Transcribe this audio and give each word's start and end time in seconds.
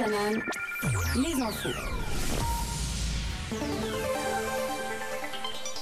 Banane, 0.00 0.40
les 1.16 1.42
infos. 1.42 1.68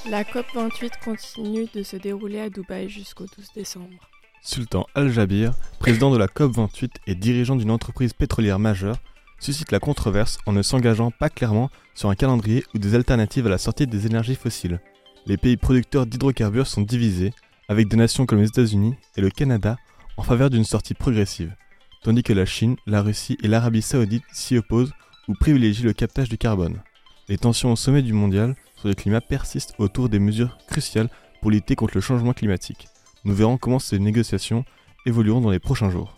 La 0.09 0.23
COP28 0.23 0.91
continue 1.01 1.67
de 1.73 1.83
se 1.83 1.95
dérouler 1.95 2.41
à 2.41 2.49
Dubaï 2.49 2.89
jusqu'au 2.89 3.23
12 3.37 3.53
décembre. 3.55 4.09
Sultan 4.41 4.87
Al-Jabir, 4.93 5.53
président 5.79 6.11
de 6.11 6.17
la 6.17 6.27
COP28 6.27 6.89
et 7.07 7.15
dirigeant 7.15 7.55
d'une 7.55 7.71
entreprise 7.71 8.11
pétrolière 8.11 8.59
majeure, 8.59 8.97
suscite 9.39 9.71
la 9.71 9.79
controverse 9.79 10.37
en 10.45 10.51
ne 10.51 10.63
s'engageant 10.63 11.11
pas 11.11 11.29
clairement 11.29 11.69
sur 11.93 12.09
un 12.09 12.15
calendrier 12.15 12.65
ou 12.73 12.77
des 12.77 12.95
alternatives 12.95 13.47
à 13.47 13.49
la 13.49 13.57
sortie 13.57 13.87
des 13.87 14.05
énergies 14.05 14.35
fossiles. 14.35 14.81
Les 15.27 15.37
pays 15.37 15.55
producteurs 15.55 16.05
d'hydrocarbures 16.05 16.67
sont 16.67 16.81
divisés, 16.81 17.31
avec 17.69 17.87
des 17.87 17.95
nations 17.95 18.25
comme 18.25 18.39
les 18.39 18.47
États-Unis 18.47 18.95
et 19.15 19.21
le 19.21 19.29
Canada 19.29 19.77
en 20.17 20.23
faveur 20.23 20.49
d'une 20.49 20.65
sortie 20.65 20.93
progressive, 20.93 21.55
tandis 22.03 22.23
que 22.23 22.33
la 22.33 22.45
Chine, 22.45 22.75
la 22.85 23.01
Russie 23.01 23.37
et 23.43 23.47
l'Arabie 23.47 23.81
saoudite 23.81 24.23
s'y 24.31 24.57
opposent 24.57 24.93
ou 25.27 25.33
privilégient 25.33 25.83
le 25.85 25.93
captage 25.93 26.29
du 26.29 26.37
carbone. 26.37 26.81
Les 27.27 27.37
tensions 27.37 27.71
au 27.71 27.75
sommet 27.75 28.01
du 28.01 28.13
mondial 28.13 28.55
sur 28.75 28.87
le 28.87 28.95
climat 28.95 29.21
persistent 29.21 29.75
autour 29.77 30.09
des 30.09 30.19
mesures 30.19 30.57
cruciales 30.67 31.09
pour 31.41 31.51
lutter 31.51 31.75
contre 31.75 31.95
le 31.95 32.01
changement 32.01 32.33
climatique. 32.33 32.87
Nous 33.25 33.33
verrons 33.33 33.57
comment 33.57 33.79
ces 33.79 33.99
négociations 33.99 34.65
évolueront 35.05 35.41
dans 35.41 35.51
les 35.51 35.59
prochains 35.59 35.89
jours. 35.89 36.15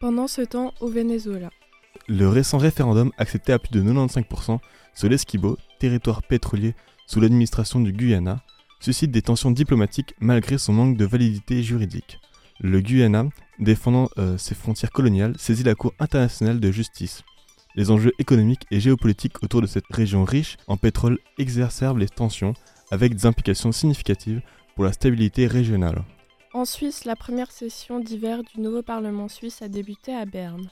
Pendant 0.00 0.26
ce 0.26 0.42
temps, 0.42 0.72
au 0.80 0.88
Venezuela, 0.88 1.50
Le 2.08 2.28
récent 2.28 2.58
référendum 2.58 3.12
accepté 3.18 3.52
à 3.52 3.58
plus 3.58 3.70
de 3.70 3.82
95% 3.82 4.58
sur 4.94 5.08
l'Esquibo, 5.08 5.56
territoire 5.78 6.22
pétrolier 6.22 6.74
sous 7.06 7.20
l'administration 7.20 7.80
du 7.80 7.92
Guyana, 7.92 8.42
suscite 8.80 9.10
des 9.10 9.22
tensions 9.22 9.50
diplomatiques 9.50 10.14
malgré 10.20 10.58
son 10.58 10.72
manque 10.72 10.96
de 10.96 11.04
validité 11.04 11.62
juridique. 11.62 12.18
Le 12.60 12.80
Guyana, 12.80 13.26
défendant 13.60 14.08
euh, 14.18 14.36
ses 14.38 14.54
frontières 14.54 14.90
coloniales, 14.90 15.34
saisit 15.38 15.62
la 15.64 15.74
Cour 15.74 15.92
internationale 16.00 16.60
de 16.60 16.70
justice. 16.70 17.22
Les 17.76 17.90
enjeux 17.90 18.12
économiques 18.18 18.66
et 18.70 18.80
géopolitiques 18.80 19.42
autour 19.42 19.62
de 19.62 19.66
cette 19.66 19.86
région 19.90 20.24
riche 20.24 20.56
en 20.66 20.76
pétrole 20.76 21.18
exacerbent 21.38 21.98
les 22.00 22.08
tensions 22.08 22.54
avec 22.90 23.14
des 23.14 23.26
implications 23.26 23.70
significatives 23.72 24.40
pour 24.74 24.84
la 24.84 24.92
stabilité 24.92 25.46
régionale. 25.46 26.02
en 26.52 26.64
Suisse, 26.64 27.04
la 27.04 27.14
première 27.14 27.52
session 27.52 28.00
d'hiver 28.00 28.42
du 28.42 28.60
nouveau 28.60 28.82
Parlement 28.82 29.28
suisse 29.28 29.62
a 29.62 29.68
débuté 29.68 30.12
à 30.12 30.24
Berne. 30.26 30.68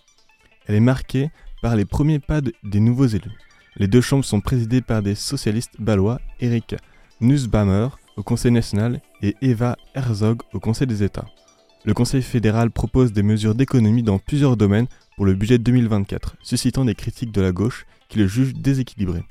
Elle 0.66 0.74
est 0.74 0.80
marquée 0.80 1.30
par 1.62 1.76
les 1.76 1.84
premiers 1.84 2.18
pas 2.18 2.40
de- 2.40 2.52
des 2.64 2.80
nouveaux 2.80 3.06
élus. 3.06 3.30
Les 3.76 3.86
deux 3.86 4.00
chambres 4.00 4.24
sont 4.24 4.40
présidées 4.40 4.80
par 4.82 5.02
des 5.02 5.14
socialistes 5.14 5.74
balois, 5.78 6.20
Eric 6.40 6.74
Nussbaumer 7.20 7.88
au 8.16 8.22
Conseil 8.24 8.50
national 8.50 9.00
et 9.22 9.36
Eva 9.40 9.76
Herzog 9.94 10.42
au 10.52 10.58
Conseil 10.58 10.88
des 10.88 11.04
États. 11.04 11.26
Le 11.84 11.94
Conseil 11.94 12.22
fédéral 12.22 12.70
propose 12.70 13.12
des 13.12 13.22
mesures 13.22 13.54
d'économie 13.54 14.02
dans 14.02 14.18
plusieurs 14.18 14.56
domaines 14.56 14.88
pour 15.16 15.24
le 15.24 15.34
budget 15.34 15.58
2024, 15.58 16.36
suscitant 16.42 16.84
des 16.84 16.94
critiques 16.94 17.32
de 17.32 17.40
la 17.40 17.52
gauche 17.52 17.86
qui 18.08 18.18
le 18.18 18.26
jugent 18.26 18.54
déséquilibré. 18.54 19.22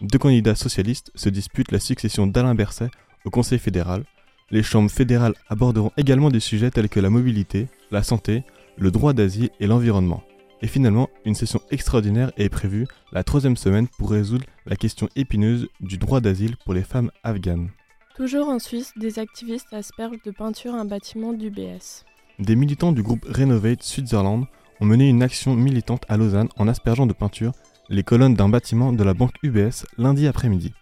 Deux 0.00 0.18
candidats 0.18 0.54
socialistes 0.54 1.10
se 1.14 1.28
disputent 1.30 1.72
la 1.72 1.80
succession 1.80 2.26
d'Alain 2.26 2.54
Berset 2.54 2.90
au 3.24 3.30
Conseil 3.30 3.58
fédéral. 3.58 4.04
Les 4.50 4.62
chambres 4.62 4.90
fédérales 4.90 5.34
aborderont 5.48 5.92
également 5.96 6.30
des 6.30 6.40
sujets 6.40 6.70
tels 6.70 6.90
que 6.90 7.00
la 7.00 7.10
mobilité, 7.10 7.68
la 7.90 8.02
santé, 8.02 8.44
le 8.76 8.90
droit 8.90 9.14
d'asile 9.14 9.50
et 9.60 9.66
l'environnement. 9.66 10.22
Et 10.60 10.66
finalement, 10.66 11.08
une 11.24 11.34
session 11.34 11.60
extraordinaire 11.70 12.32
est 12.36 12.48
prévue 12.48 12.86
la 13.12 13.24
troisième 13.24 13.56
semaine 13.56 13.88
pour 13.88 14.10
résoudre 14.10 14.46
la 14.66 14.76
question 14.76 15.08
épineuse 15.16 15.68
du 15.80 15.96
droit 15.96 16.20
d'asile 16.20 16.56
pour 16.64 16.74
les 16.74 16.82
femmes 16.82 17.10
afghanes. 17.22 17.70
Toujours 18.14 18.48
en 18.48 18.60
Suisse, 18.60 18.92
des 18.96 19.18
activistes 19.18 19.72
aspergent 19.72 20.22
de 20.24 20.30
peinture 20.30 20.76
un 20.76 20.84
bâtiment 20.84 21.32
d'UBS. 21.32 22.04
Des 22.38 22.54
militants 22.54 22.92
du 22.92 23.02
groupe 23.02 23.24
Renovate 23.24 23.82
Switzerland 23.82 24.44
ont 24.80 24.84
mené 24.84 25.08
une 25.08 25.20
action 25.20 25.56
militante 25.56 26.04
à 26.08 26.16
Lausanne 26.16 26.48
en 26.56 26.68
aspergeant 26.68 27.06
de 27.06 27.12
peinture 27.12 27.50
les 27.88 28.04
colonnes 28.04 28.36
d'un 28.36 28.48
bâtiment 28.48 28.92
de 28.92 29.02
la 29.02 29.14
banque 29.14 29.34
UBS 29.42 29.84
lundi 29.98 30.28
après-midi. 30.28 30.72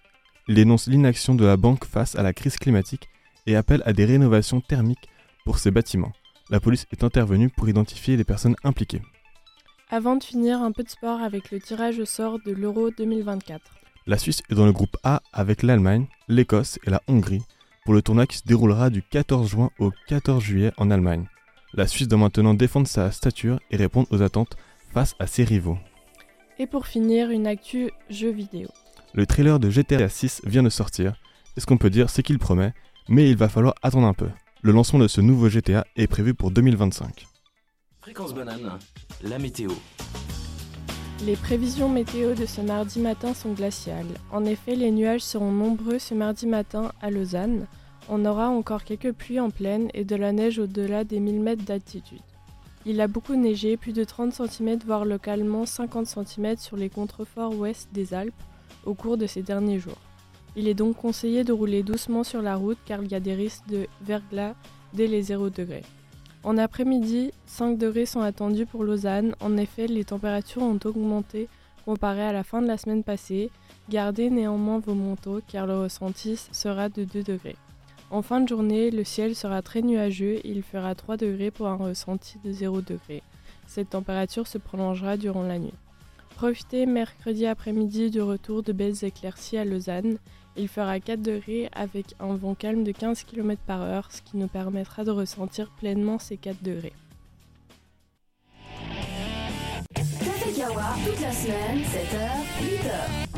Ils 0.47 0.57
dénoncent 0.57 0.89
l'inaction 0.89 1.35
de 1.35 1.47
la 1.47 1.57
banque 1.57 1.87
face 1.87 2.17
à 2.17 2.23
la 2.23 2.35
crise 2.35 2.59
climatique 2.59 3.09
et 3.47 3.57
appellent 3.57 3.83
à 3.87 3.95
des 3.95 4.05
rénovations 4.05 4.61
thermiques 4.61 5.09
pour 5.47 5.59
ces 5.59 5.71
bâtiments. 5.71 6.13
La 6.51 6.61
police 6.61 6.87
est 6.93 7.03
intervenue 7.03 7.49
pour 7.49 7.67
identifier 7.67 8.19
les 8.19 8.25
personnes 8.25 8.57
impliquées. 8.63 9.01
Avant 9.89 10.17
de 10.17 10.25
finir, 10.25 10.61
un 10.61 10.73
peu 10.73 10.83
de 10.83 10.91
sport 10.91 11.23
avec 11.23 11.51
le 11.51 11.61
tirage 11.61 11.99
au 11.99 12.05
sort 12.05 12.41
de 12.45 12.53
l'Euro 12.53 12.91
2024. 12.91 13.82
La 14.07 14.19
Suisse 14.19 14.43
est 14.51 14.55
dans 14.55 14.67
le 14.67 14.73
groupe 14.73 14.97
A 15.05 15.23
avec 15.33 15.63
l'Allemagne, 15.63 16.07
l'Écosse 16.27 16.79
et 16.85 16.91
la 16.91 17.03
Hongrie 17.07 17.43
pour 17.85 17.95
le 17.95 18.03
tournoi 18.03 18.27
qui 18.27 18.39
se 18.39 18.45
déroulera 18.45 18.91
du 18.91 19.03
14 19.03 19.49
juin 19.49 19.71
au 19.79 19.93
14 20.09 20.43
juillet 20.43 20.73
en 20.77 20.91
Allemagne. 20.91 21.27
La 21.73 21.87
Suisse 21.87 22.09
doit 22.09 22.19
maintenant 22.19 22.55
défendre 22.55 22.89
sa 22.89 23.13
stature 23.13 23.61
et 23.71 23.77
répondre 23.77 24.09
aux 24.11 24.23
attentes 24.23 24.57
face 24.93 25.15
à 25.19 25.27
ses 25.27 25.45
rivaux. 25.45 25.79
Et 26.59 26.67
pour 26.67 26.87
finir, 26.87 27.31
une 27.31 27.47
actu 27.47 27.91
jeu 28.11 28.31
vidéo. 28.31 28.69
Le 29.15 29.25
trailer 29.25 29.59
de 29.59 29.71
GTA 29.71 30.09
6 30.09 30.43
vient 30.45 30.63
de 30.63 30.69
sortir, 30.69 31.15
et 31.57 31.61
ce 31.61 31.67
qu'on 31.67 31.79
peut 31.79 31.91
dire 31.91 32.11
c'est 32.11 32.23
qu'il 32.23 32.39
promet, 32.39 32.75
mais 33.09 33.31
il 33.31 33.37
va 33.37 33.49
falloir 33.49 33.75
attendre 33.83 34.07
un 34.07 34.15
peu. 34.15 34.29
Le 34.63 34.73
lancement 34.73 34.99
de 34.99 35.09
ce 35.09 35.21
nouveau 35.21 35.49
GTA 35.49 35.87
est 35.97 36.07
prévu 36.07 36.35
pour 36.35 36.51
2025. 36.51 37.27
Fréquence 38.01 38.35
banane, 38.35 38.79
la 39.23 39.39
météo. 39.39 39.71
Les 41.25 41.37
prévisions 41.37 41.89
météo 41.89 42.35
de 42.35 42.47
ce 42.47 42.61
mardi 42.61 42.99
matin 42.99 43.33
sont 43.33 43.53
glaciales. 43.53 44.09
En 44.33 44.45
effet, 44.45 44.75
les 44.75 44.91
nuages 44.91 45.21
seront 45.21 45.53
nombreux 45.53 46.01
ce 46.01 46.15
mardi 46.15 46.49
matin 46.49 46.91
à 47.01 47.13
Lausanne. 47.13 47.69
On 48.09 48.25
aura 48.25 48.49
encore 48.49 48.83
quelques 48.83 49.13
pluies 49.13 49.39
en 49.39 49.51
plaine 49.51 49.89
et 49.95 50.05
de 50.05 50.17
la 50.17 50.33
neige 50.33 50.59
au-delà 50.59 51.05
des 51.05 51.21
1000 51.21 51.41
mètres 51.41 51.65
d'altitude. 51.65 52.23
Il 52.87 53.01
a 53.01 53.07
beaucoup 53.07 53.37
neigé, 53.37 53.77
plus 53.77 53.93
de 53.93 54.03
30 54.03 54.33
cm 54.33 54.81
voire 54.85 55.05
localement 55.05 55.65
50 55.65 56.09
cm 56.09 56.57
sur 56.57 56.77
les 56.77 56.91
contreforts 56.91 57.57
ouest 57.57 57.89
des 57.93 58.15
Alpes 58.15 58.35
au 58.85 58.95
cours 58.95 59.17
de 59.17 59.29
ces 59.29 59.43
derniers 59.43 59.79
jours. 59.79 60.01
Il 60.57 60.67
est 60.67 60.75
donc 60.75 60.97
conseillé 60.97 61.45
de 61.45 61.53
rouler 61.53 61.85
doucement 61.85 62.25
sur 62.25 62.43
la 62.43 62.57
route 62.57 62.79
car 62.85 63.01
il 63.01 63.13
y 63.13 63.15
a 63.15 63.21
des 63.21 63.35
risques 63.35 63.69
de 63.69 63.87
verglas 64.05 64.57
dès 64.93 65.07
les 65.07 65.23
0 65.23 65.51
degrés. 65.51 65.85
En 66.45 66.59
après-midi, 66.59 67.31
5 67.47 67.79
degrés 67.79 68.07
sont 68.07 68.21
attendus 68.21 68.67
pour 68.67 68.83
Lausanne. 68.83 69.37
En 69.41 69.57
effet, 69.57 69.87
les 69.87 70.05
températures 70.05 70.63
ont 70.63 70.79
augmenté 70.85 71.49
comparé 71.85 72.23
à 72.23 72.33
la 72.33 72.43
fin 72.43 72.61
de 72.61 72.67
la 72.67 72.79
semaine 72.79 73.05
passée. 73.05 73.51
Gardez 73.89 74.29
néanmoins 74.29 74.81
vos 74.81 74.95
manteaux 74.95 75.41
car 75.47 75.67
le 75.67 75.79
ressenti 75.79 76.37
sera 76.51 76.89
de 76.89 77.05
2 77.05 77.23
degrés. 77.23 77.57
En 78.11 78.23
fin 78.23 78.41
de 78.41 78.49
journée, 78.49 78.91
le 78.91 79.05
ciel 79.05 79.37
sera 79.37 79.63
très 79.63 79.83
nuageux 79.83 80.35
et 80.45 80.49
il 80.51 80.63
fera 80.63 80.95
3 80.95 81.17
degrés 81.17 81.51
pour 81.53 81.69
un 81.69 81.77
ressenti 81.77 82.39
de 82.45 82.53
0 82.53 82.81
degré. 82.81 83.23
Cette 83.69 83.91
température 83.91 84.49
se 84.49 84.59
prolongera 84.59 85.17
durant 85.17 85.45
la 85.45 85.59
nuit. 85.59 85.75
Profitez 86.37 86.87
mercredi 86.87 87.47
après-midi 87.47 88.11
du 88.11 88.21
retour 88.21 88.65
de 88.65 88.73
belles 88.73 89.05
éclaircies 89.05 89.59
à 89.59 89.65
Lausanne. 89.65 90.19
Il 90.57 90.69
fera 90.69 91.01
4 91.01 91.23
degrés 91.23 91.71
avec 91.73 92.15
un 92.21 92.35
vent 92.35 92.55
calme 92.55 92.85
de 92.85 92.93
15 92.93 93.25
km 93.25 93.61
par 93.67 93.81
heure, 93.81 94.13
ce 94.13 94.21
qui 94.21 94.37
nous 94.37 94.49
permettra 94.49 95.03
de 95.03 95.11
ressentir 95.11 95.71
pleinement 95.71 96.19
ces 96.19 96.37
4 96.37 96.63
degrés. 96.63 96.93
Café 99.95 100.53
Kawa, 100.55 100.95
toute 101.07 101.21
la 101.23 101.33
semaine, 101.33 101.79
7h, 101.79 102.29
8h. 102.61 103.33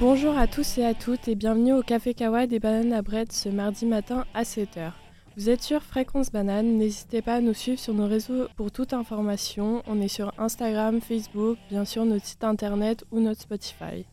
Bonjour 0.00 0.36
à 0.36 0.48
tous 0.48 0.78
et 0.78 0.84
à 0.84 0.94
toutes 0.94 1.28
et 1.28 1.36
bienvenue 1.36 1.74
au 1.74 1.82
Café 1.82 2.12
Kawa 2.12 2.48
des 2.48 2.58
bananes 2.58 2.92
à 2.92 3.02
bread 3.02 3.30
ce 3.30 3.48
mardi 3.48 3.86
matin 3.86 4.24
à 4.34 4.42
7h. 4.42 4.90
Vous 5.36 5.48
êtes 5.48 5.62
sur 5.62 5.80
Fréquence 5.82 6.32
Banane, 6.32 6.76
n'hésitez 6.76 7.22
pas 7.22 7.36
à 7.36 7.40
nous 7.40 7.54
suivre 7.54 7.78
sur 7.78 7.94
nos 7.94 8.08
réseaux 8.08 8.48
pour 8.56 8.72
toute 8.72 8.92
information. 8.92 9.82
On 9.86 10.00
est 10.00 10.08
sur 10.08 10.34
Instagram, 10.38 11.00
Facebook, 11.00 11.56
bien 11.70 11.84
sûr 11.84 12.04
notre 12.04 12.26
site 12.26 12.42
internet 12.42 13.04
ou 13.12 13.20
notre 13.20 13.42
Spotify. 13.42 14.04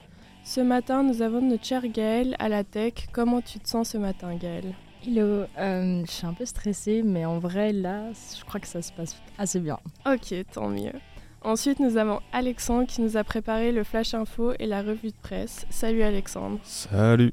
Ce 0.43 0.61
matin, 0.61 1.03
nous 1.03 1.21
avons 1.21 1.41
notre 1.41 1.65
cher 1.65 1.87
Gaëlle 1.87 2.35
à 2.39 2.49
la 2.49 2.63
tech. 2.63 2.93
Comment 3.11 3.41
tu 3.41 3.59
te 3.59 3.67
sens 3.69 3.89
ce 3.89 3.97
matin, 3.97 4.35
Gaëlle 4.35 4.73
Hello, 5.05 5.45
euh, 5.57 6.03
je 6.05 6.11
suis 6.11 6.25
un 6.25 6.33
peu 6.33 6.45
stressée, 6.45 7.03
mais 7.03 7.25
en 7.25 7.39
vrai, 7.39 7.71
là, 7.71 8.11
je 8.37 8.43
crois 8.43 8.59
que 8.59 8.67
ça 8.67 8.81
se 8.81 8.91
passe 8.91 9.15
assez 9.37 9.59
bien. 9.59 9.79
Ok, 10.05 10.33
tant 10.51 10.69
mieux. 10.69 10.93
Ensuite, 11.41 11.79
nous 11.79 11.97
avons 11.97 12.19
Alexandre 12.33 12.85
qui 12.87 13.01
nous 13.01 13.15
a 13.15 13.23
préparé 13.23 13.71
le 13.71 13.83
Flash 13.83 14.13
Info 14.13 14.53
et 14.59 14.65
la 14.65 14.81
revue 14.81 15.09
de 15.11 15.17
presse. 15.21 15.65
Salut 15.69 16.01
Alexandre. 16.01 16.59
Salut 16.63 17.31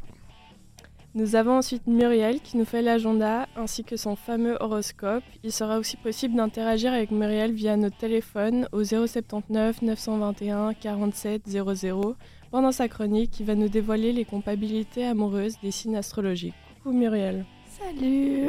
Nous 1.17 1.35
avons 1.35 1.59
ensuite 1.59 1.89
Muriel 1.89 2.41
qui 2.41 2.57
nous 2.57 2.65
fait 2.65 2.83
l'agenda 2.83 3.49
ainsi 3.57 3.83
que 3.83 3.97
son 3.97 4.15
fameux 4.15 4.57
horoscope. 4.61 5.25
Il 5.43 5.51
sera 5.51 5.79
aussi 5.79 5.97
possible 5.97 6.37
d'interagir 6.37 6.93
avec 6.93 7.11
Muriel 7.11 7.53
via 7.53 7.77
notre 7.77 7.97
téléphone 7.97 8.69
au 8.71 8.85
079 8.85 9.83
921 9.83 10.75
47 10.75 11.43
00 11.49 12.15
pendant 12.57 12.73
sa 12.73 12.89
chronique 12.89 13.33
qui 13.33 13.45
va 13.45 13.55
nous 13.55 13.69
dévoiler 13.69 14.15
les 14.15 14.25
compatibilités 14.25 15.05
amoureuses 15.05 15.59
des 15.63 15.71
signes 15.71 15.95
astrologiques. 15.97 16.55
Coucou 16.83 16.97
Muriel. 16.97 17.45
Salut 17.67 18.49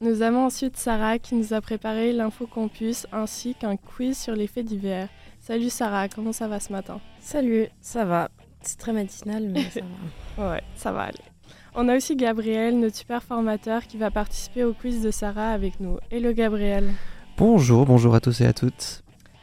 Nous 0.00 0.22
avons 0.22 0.44
ensuite 0.44 0.76
Sarah 0.76 1.18
qui 1.18 1.34
nous 1.34 1.52
a 1.52 1.60
préparé 1.60 2.12
l'info 2.12 2.46
campus 2.46 3.08
ainsi 3.10 3.56
qu'un 3.56 3.76
quiz 3.76 4.16
sur 4.16 4.36
les 4.36 4.46
faits 4.46 4.66
divers. 4.66 5.08
Salut 5.40 5.68
Sarah, 5.68 6.08
comment 6.08 6.32
ça 6.32 6.46
va 6.46 6.60
ce 6.60 6.70
matin? 6.70 7.00
Salut, 7.18 7.66
ça 7.80 8.04
va. 8.04 8.28
C'est 8.62 8.78
très 8.78 8.92
matinal, 8.92 9.48
mais 9.48 9.64
ça 9.64 9.80
va. 9.80 10.44
Ouais, 10.52 10.62
ça 10.76 10.92
va 10.92 11.00
aller. 11.00 11.18
On 11.74 11.88
a 11.88 11.96
aussi 11.96 12.14
Gabriel, 12.14 12.78
notre 12.78 12.94
super 12.94 13.20
formateur, 13.20 13.84
qui 13.88 13.96
va 13.96 14.12
participer 14.12 14.62
au 14.62 14.74
quiz 14.74 15.02
de 15.02 15.10
Sarah 15.10 15.50
avec 15.50 15.80
nous. 15.80 15.98
Hello 16.12 16.32
Gabriel. 16.32 16.88
Bonjour, 17.36 17.84
bonjour 17.84 18.14
à 18.14 18.20
tous 18.20 18.42
et 18.42 18.46
à 18.46 18.52
toutes. 18.52 19.02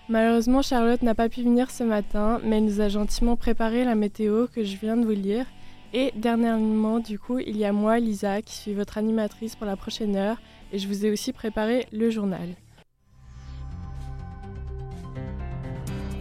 Malheureusement, 0.10 0.62
Charlotte 0.62 1.02
n'a 1.02 1.16
pas 1.16 1.28
pu 1.28 1.44
venir 1.44 1.70
ce 1.70 1.84
matin, 1.84 2.40
mais 2.42 2.58
elle 2.58 2.66
nous 2.66 2.80
a 2.80 2.88
gentiment 2.88 3.36
préparé 3.36 3.84
la 3.84 3.96
météo 3.96 4.48
que 4.48 4.64
je 4.64 4.78
viens 4.78 4.96
de 4.96 5.06
vous 5.06 5.12
lire. 5.12 5.46
Et 5.94 6.14
dernièrement, 6.16 7.00
du 7.00 7.20
coup, 7.20 7.40
il 7.40 7.58
y 7.58 7.66
a 7.66 7.74
moi, 7.74 8.00
Lisa, 8.00 8.42
qui 8.42 8.56
suis 8.56 8.74
votre 8.74 8.98
animatrice 8.98 9.58
pour 9.58 9.68
la 9.68 9.76
prochaine 9.76 10.16
heure, 10.16 10.38
et 10.72 10.80
je 10.80 10.88
vous 10.88 11.06
ai 11.06 11.12
aussi 11.12 11.34
préparé 11.34 11.88
le 11.92 12.10
journal. 12.10 12.56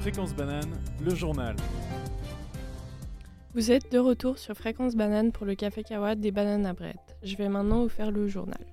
Fréquence 0.01 0.35
banane, 0.35 0.71
le 1.05 1.15
journal. 1.15 1.55
Vous 3.55 3.71
êtes 3.71 3.91
de 3.93 3.99
retour 3.99 4.37
sur 4.37 4.55
Fréquence 4.55 4.97
Banane 4.97 5.31
pour 5.31 5.47
le 5.47 5.55
Café 5.55 5.83
Kawa 5.83 6.15
des 6.17 6.33
bananes 6.33 6.67
à 6.67 6.75
bread. 6.75 6.97
Je 7.23 7.37
vais 7.37 7.49
maintenant 7.49 7.83
vous 7.83 7.89
faire 7.89 8.11
le 8.11 8.27
journal. 8.27 8.67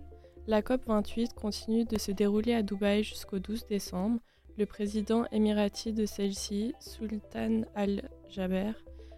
La 0.47 0.61
COP28 0.61 1.33
continue 1.35 1.85
de 1.85 1.97
se 1.97 2.11
dérouler 2.11 2.53
à 2.53 2.63
Dubaï 2.63 3.03
jusqu'au 3.03 3.39
12 3.39 3.65
décembre. 3.67 4.19
Le 4.55 4.67
président 4.67 5.25
émirati 5.31 5.93
de 5.93 6.05
celle-ci, 6.05 6.75
Sultan 6.79 7.61
Al-Jaber, 7.73 8.73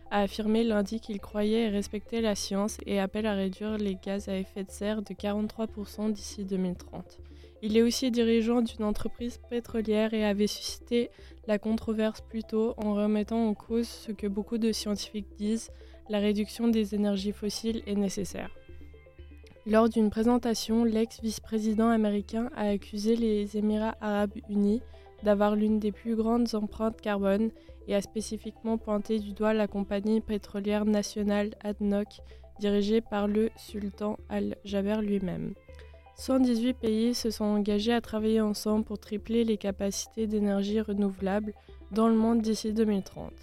a 0.09 0.21
affirmé 0.21 0.63
lundi 0.63 1.01
qu'il 1.01 1.19
croyait 1.19 1.63
et 1.63 1.69
respectait 1.69 2.21
la 2.21 2.35
science 2.35 2.77
et 2.85 3.01
appelle 3.01 3.25
à 3.25 3.33
réduire 3.33 3.77
les 3.77 3.95
gaz 3.95 4.29
à 4.29 4.37
effet 4.37 4.63
de 4.63 4.71
serre 4.71 5.01
de 5.01 5.13
43% 5.13 6.13
d'ici 6.13 6.45
2030. 6.45 7.19
Il 7.61 7.75
est 7.75 7.81
aussi 7.81 8.11
dirigeant 8.11 8.61
d'une 8.61 8.85
entreprise 8.85 9.39
pétrolière 9.49 10.13
et 10.13 10.23
avait 10.23 10.47
suscité 10.47 11.09
la 11.47 11.59
controverse 11.59 12.21
plus 12.21 12.43
tôt 12.43 12.73
en 12.77 12.93
remettant 12.93 13.47
en 13.47 13.53
cause 13.53 13.87
ce 13.87 14.13
que 14.13 14.27
beaucoup 14.27 14.57
de 14.57 14.71
scientifiques 14.71 15.35
disent, 15.37 15.69
la 16.07 16.19
réduction 16.19 16.69
des 16.69 16.95
énergies 16.95 17.33
fossiles 17.33 17.81
est 17.87 17.95
nécessaire. 17.95 18.55
Lors 19.65 19.89
d'une 19.89 20.11
présentation, 20.11 20.85
l'ex-vice-président 20.85 21.89
américain 21.89 22.51
a 22.55 22.69
accusé 22.69 23.15
les 23.15 23.57
Émirats 23.57 23.97
arabes 23.99 24.37
unis 24.47 24.81
d'avoir 25.25 25.55
l'une 25.55 25.79
des 25.79 25.91
plus 25.91 26.15
grandes 26.15 26.53
empreintes 26.55 27.01
carbone 27.01 27.49
et 27.87 27.95
a 27.95 28.01
spécifiquement 28.01 28.77
pointé 28.77 29.19
du 29.19 29.33
doigt 29.33 29.53
la 29.53 29.67
compagnie 29.67 30.21
pétrolière 30.21 30.85
nationale 30.85 31.55
ADNOC 31.63 32.07
dirigée 32.59 33.01
par 33.01 33.27
le 33.27 33.49
sultan 33.57 34.17
Al-Jaber 34.29 35.01
lui-même. 35.01 35.53
118 36.17 36.73
pays 36.75 37.13
se 37.13 37.29
sont 37.29 37.43
engagés 37.43 37.91
à 37.91 37.99
travailler 37.99 38.39
ensemble 38.39 38.85
pour 38.85 38.99
tripler 38.99 39.43
les 39.43 39.57
capacités 39.57 40.27
d'énergie 40.27 40.79
renouvelable 40.79 41.53
dans 41.91 42.07
le 42.07 42.15
monde 42.15 42.41
d'ici 42.41 42.71
2030. 42.71 43.33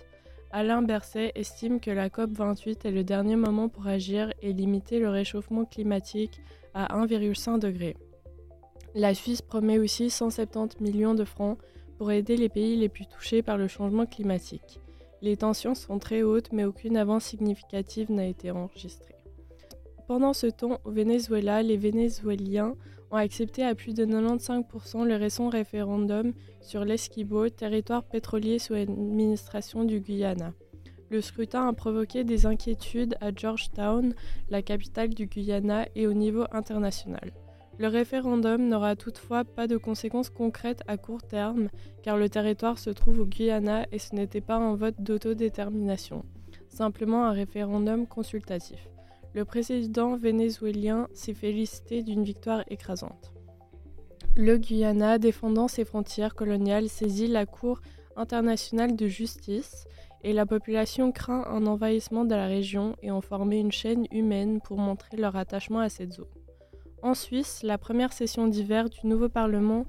Alain 0.53 0.83
Berset 0.83 1.33
estime 1.35 1.81
que 1.81 1.91
la 1.91 2.09
COP28 2.09 2.87
est 2.87 2.91
le 2.91 3.05
dernier 3.05 3.37
moment 3.37 3.69
pour 3.69 3.87
agir 3.87 4.33
et 4.41 4.53
limiter 4.53 4.99
le 4.99 5.09
réchauffement 5.09 5.65
climatique 5.65 6.41
à 6.75 6.99
1,5 6.99 7.59
degré. 7.59 7.97
La 8.95 9.15
Suisse 9.15 9.41
promet 9.41 9.79
aussi 9.79 10.11
170 10.11 10.81
millions 10.81 11.15
de 11.15 11.25
francs 11.25 11.59
pour 12.03 12.11
aider 12.11 12.37
les 12.37 12.49
pays 12.49 12.75
les 12.75 12.89
plus 12.89 13.07
touchés 13.07 13.43
par 13.43 13.57
le 13.57 13.69
changement 13.69 14.07
climatique. 14.07 14.81
Les 15.21 15.37
tensions 15.37 15.77
sont 15.77 16.01
très 16.01 16.25
hautes 16.25 16.51
mais 16.51 16.65
aucune 16.65 16.97
avance 16.97 17.27
significative 17.27 18.11
n'a 18.11 18.27
été 18.27 18.51
enregistrée. 18.51 19.15
Pendant 20.09 20.33
ce 20.33 20.49
temps, 20.49 20.81
au 20.85 20.91
Venezuela, 20.91 21.63
les 21.63 21.77
Vénézuéliens 21.77 22.75
ont 23.13 23.17
accepté 23.17 23.63
à 23.63 23.77
plus 23.77 23.95
de 23.95 24.05
95% 24.05 25.05
le 25.05 25.15
récent 25.15 25.49
référendum 25.49 26.33
sur 26.61 26.85
l'Esquibo, 26.85 27.49
territoire 27.51 28.03
pétrolier 28.03 28.59
sous 28.59 28.75
administration 28.75 29.85
du 29.85 30.01
Guyana. 30.01 30.55
Le 31.09 31.21
scrutin 31.21 31.69
a 31.69 31.73
provoqué 31.73 32.25
des 32.25 32.47
inquiétudes 32.47 33.15
à 33.21 33.33
Georgetown, 33.33 34.13
la 34.51 34.63
capitale 34.63 35.11
du 35.11 35.27
Guyana, 35.27 35.87
et 35.95 36.09
au 36.09 36.15
niveau 36.15 36.47
international. 36.51 37.31
Le 37.79 37.89
référendum 37.89 38.69
n'aura 38.69 38.97
toutefois 38.97 39.45
pas 39.45 39.67
de 39.67 39.77
conséquences 39.77 40.31
concrètes 40.31 40.83
à 40.87 40.97
court 40.97 41.23
terme, 41.23 41.69
car 42.03 42.17
le 42.17 42.29
territoire 42.29 42.79
se 42.79 42.91
trouve 42.91 43.21
au 43.21 43.27
Guyana 43.27 43.87
et 43.93 43.99
ce 43.99 44.15
n'était 44.15 44.41
pas 44.41 44.57
un 44.57 44.75
vote 44.75 45.01
d'autodétermination, 45.01 46.25
simplement 46.69 47.25
un 47.25 47.33
référendum 47.33 48.07
consultatif 48.07 48.89
le 49.35 49.45
président 49.45 50.17
vénézuélien 50.17 51.09
s'est 51.15 51.35
félicité 51.35 52.03
d'une 52.03 52.25
victoire 52.25 52.65
écrasante. 52.69 53.33
Le 54.37 54.57
Guyana, 54.57 55.19
défendant 55.19 55.69
ses 55.69 55.85
frontières 55.85 56.35
coloniales, 56.35 56.89
saisit 56.89 57.29
la 57.29 57.47
Cour 57.47 57.81
internationale 58.17 58.97
de 58.97 59.07
justice 59.07 59.87
et 60.23 60.33
la 60.33 60.47
population 60.47 61.13
craint 61.13 61.45
un 61.47 61.67
envahissement 61.67 62.25
de 62.25 62.35
la 62.35 62.47
région 62.47 62.95
et 63.03 63.11
ont 63.11 63.21
formé 63.21 63.59
une 63.59 63.73
chaîne 63.73 64.07
humaine 64.11 64.61
pour 64.61 64.79
montrer 64.79 65.17
leur 65.17 65.37
attachement 65.37 65.81
à 65.81 65.89
cette 65.89 66.13
zone. 66.13 66.27
En 67.03 67.15
Suisse, 67.15 67.65
la 67.65 67.79
première 67.79 68.13
session 68.13 68.47
d'hiver 68.47 68.89
du 68.89 69.09
nouveau 69.09 69.29
Parlement 69.29 69.87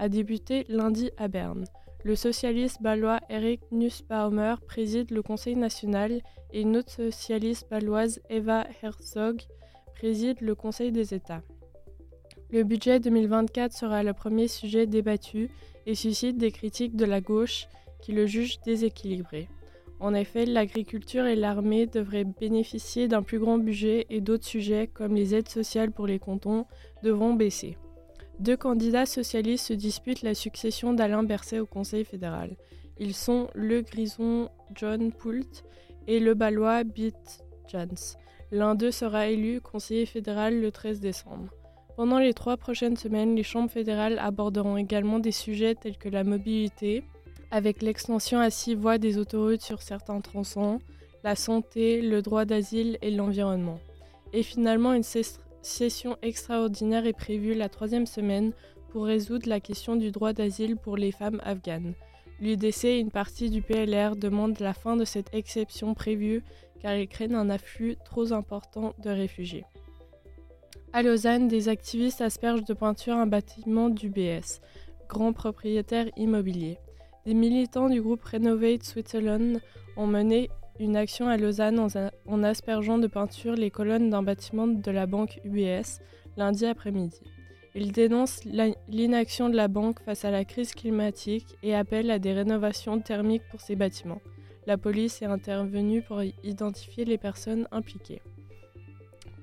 a 0.00 0.08
débuté 0.08 0.66
lundi 0.68 1.12
à 1.16 1.28
Berne. 1.28 1.64
Le 2.02 2.16
socialiste 2.16 2.82
balois 2.82 3.20
Eric 3.30 3.60
Nussbaumer 3.70 4.56
préside 4.66 5.12
le 5.12 5.22
Conseil 5.22 5.54
national 5.54 6.20
et 6.52 6.62
une 6.62 6.76
autre 6.76 6.90
socialiste 6.90 7.70
baloise 7.70 8.20
Eva 8.30 8.66
Herzog 8.82 9.42
préside 9.94 10.40
le 10.40 10.56
Conseil 10.56 10.90
des 10.90 11.14
États. 11.14 11.42
Le 12.50 12.64
budget 12.64 12.98
2024 12.98 13.72
sera 13.72 14.02
le 14.02 14.12
premier 14.12 14.48
sujet 14.48 14.88
débattu 14.88 15.50
et 15.86 15.94
suscite 15.94 16.36
des 16.36 16.50
critiques 16.50 16.96
de 16.96 17.04
la 17.04 17.20
gauche 17.20 17.68
qui 18.02 18.10
le 18.10 18.26
jugent 18.26 18.60
déséquilibré. 18.64 19.48
En 19.98 20.12
effet, 20.14 20.44
l'agriculture 20.44 21.26
et 21.26 21.36
l'armée 21.36 21.86
devraient 21.86 22.24
bénéficier 22.24 23.08
d'un 23.08 23.22
plus 23.22 23.38
grand 23.38 23.58
budget 23.58 24.06
et 24.10 24.20
d'autres 24.20 24.44
sujets 24.44 24.88
comme 24.92 25.14
les 25.14 25.34
aides 25.34 25.48
sociales 25.48 25.90
pour 25.90 26.06
les 26.06 26.18
cantons 26.18 26.66
devront 27.02 27.32
baisser. 27.32 27.78
Deux 28.38 28.56
candidats 28.56 29.06
socialistes 29.06 29.68
se 29.68 29.72
disputent 29.72 30.22
la 30.22 30.34
succession 30.34 30.92
d'Alain 30.92 31.22
Berset 31.22 31.60
au 31.60 31.66
Conseil 31.66 32.04
fédéral. 32.04 32.56
Ils 32.98 33.14
sont 33.14 33.48
le 33.54 33.80
grison 33.80 34.50
John 34.74 35.12
Poult 35.12 35.64
et 36.06 36.20
le 36.20 36.34
balois 36.34 36.84
Beat 36.84 37.44
Jans. 37.68 38.16
L'un 38.52 38.74
d'eux 38.74 38.90
sera 38.90 39.28
élu 39.28 39.60
conseiller 39.60 40.06
fédéral 40.06 40.60
le 40.60 40.70
13 40.70 41.00
décembre. 41.00 41.48
Pendant 41.96 42.18
les 42.18 42.34
trois 42.34 42.58
prochaines 42.58 42.96
semaines, 42.96 43.34
les 43.34 43.42
chambres 43.42 43.70
fédérales 43.70 44.18
aborderont 44.18 44.76
également 44.76 45.18
des 45.18 45.32
sujets 45.32 45.74
tels 45.74 45.96
que 45.96 46.10
la 46.10 46.24
mobilité, 46.24 47.04
avec 47.50 47.82
l'extension 47.82 48.38
à 48.38 48.50
six 48.50 48.74
voies 48.74 48.98
des 48.98 49.18
autoroutes 49.18 49.62
sur 49.62 49.82
certains 49.82 50.20
tronçons, 50.20 50.80
la 51.24 51.34
santé, 51.34 52.02
le 52.02 52.22
droit 52.22 52.44
d'asile 52.44 52.98
et 53.02 53.10
l'environnement. 53.10 53.80
Et 54.32 54.42
finalement, 54.42 54.92
une 54.92 55.04
session 55.62 56.16
extraordinaire 56.22 57.06
est 57.06 57.12
prévue 57.12 57.54
la 57.54 57.68
troisième 57.68 58.06
semaine 58.06 58.52
pour 58.90 59.06
résoudre 59.06 59.48
la 59.48 59.60
question 59.60 59.96
du 59.96 60.10
droit 60.10 60.32
d'asile 60.32 60.76
pour 60.76 60.96
les 60.96 61.12
femmes 61.12 61.40
afghanes. 61.44 61.94
L'UDC 62.40 62.84
et 62.84 62.98
une 62.98 63.10
partie 63.10 63.50
du 63.50 63.62
PLR 63.62 64.14
demandent 64.16 64.60
la 64.60 64.74
fin 64.74 64.96
de 64.96 65.04
cette 65.04 65.34
exception 65.34 65.94
prévue 65.94 66.42
car 66.80 66.94
ils 66.94 67.08
craignent 67.08 67.34
un 67.34 67.50
afflux 67.50 67.96
trop 68.04 68.32
important 68.32 68.94
de 68.98 69.10
réfugiés. 69.10 69.64
À 70.92 71.02
Lausanne, 71.02 71.48
des 71.48 71.68
activistes 71.68 72.20
aspergent 72.20 72.64
de 72.64 72.74
peinture 72.74 73.16
un 73.16 73.26
bâtiment 73.26 73.88
d'UBS, 73.88 74.60
grand 75.08 75.32
propriétaire 75.32 76.06
immobilier. 76.16 76.78
Des 77.26 77.34
militants 77.34 77.88
du 77.88 78.00
groupe 78.00 78.22
Renovate 78.22 78.84
Switzerland 78.84 79.60
ont 79.96 80.06
mené 80.06 80.48
une 80.78 80.96
action 80.96 81.26
à 81.26 81.36
Lausanne 81.36 81.80
en, 82.26 82.42
aspergeant 82.44 82.98
de 82.98 83.08
peinture 83.08 83.54
les 83.54 83.72
colonnes 83.72 84.10
d'un 84.10 84.22
bâtiment 84.22 84.68
de 84.68 84.90
la 84.92 85.06
banque 85.06 85.40
UBS 85.44 85.98
lundi 86.36 86.66
après-midi. 86.66 87.20
Ils 87.74 87.90
dénoncent 87.90 88.44
l'inaction 88.88 89.48
de 89.48 89.56
la 89.56 89.66
banque 89.66 89.98
face 90.04 90.24
à 90.24 90.30
la 90.30 90.44
crise 90.44 90.72
climatique 90.72 91.56
et 91.64 91.74
appellent 91.74 92.12
à 92.12 92.20
des 92.20 92.32
rénovations 92.32 93.00
thermiques 93.00 93.48
pour 93.50 93.60
ces 93.60 93.74
bâtiments. 93.74 94.22
La 94.68 94.78
police 94.78 95.20
est 95.20 95.26
intervenue 95.26 96.02
pour 96.02 96.22
identifier 96.44 97.04
les 97.04 97.18
personnes 97.18 97.66
impliquées. 97.72 98.22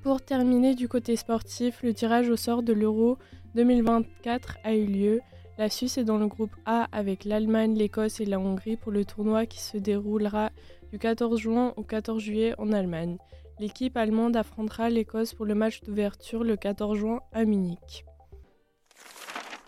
Pour 0.04 0.22
terminer 0.22 0.74
du 0.74 0.88
côté 0.88 1.18
sportif, 1.18 1.84
le 1.84 1.94
tirage 1.94 2.30
au 2.30 2.38
sort 2.38 2.64
de 2.64 2.72
l'Euro 2.72 3.18
2024 3.56 4.58
a 4.64 4.74
eu 4.74 4.86
lieu. 4.86 5.22
La 5.60 5.70
Suisse 5.70 6.00
est 6.00 6.04
dans 6.04 6.18
le 6.18 6.28
groupe 6.28 6.56
A 6.66 6.88
avec 6.92 7.26
l'Allemagne, 7.26 7.76
l'Écosse 7.76 8.20
et 8.20 8.26
la 8.26 8.40
Hongrie 8.40 8.76
pour 8.76 8.92
le 8.92 9.06
tournoi 9.06 9.46
qui 9.46 9.62
se 9.62 9.78
déroulera 9.78 10.50
du 10.92 10.98
14 10.98 11.40
juin 11.40 11.74
au 11.76 11.84
14 11.84 12.22
juillet 12.22 12.56
en 12.58 12.72
Allemagne. 12.72 13.18
L'équipe 13.60 13.96
allemande 13.96 14.36
affrontera 14.36 14.90
l'Écosse 14.90 15.36
pour 15.36 15.46
le 15.46 15.54
match 15.54 15.82
d'ouverture 15.82 16.44
le 16.44 16.58
14 16.58 16.98
juin 16.98 17.22
à 17.32 17.46
Munich. 17.46 18.04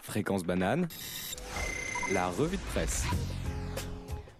Fréquence 0.01 0.43
banane, 0.43 0.87
la 2.11 2.29
revue 2.29 2.57
de 2.57 2.63
presse. 2.73 3.05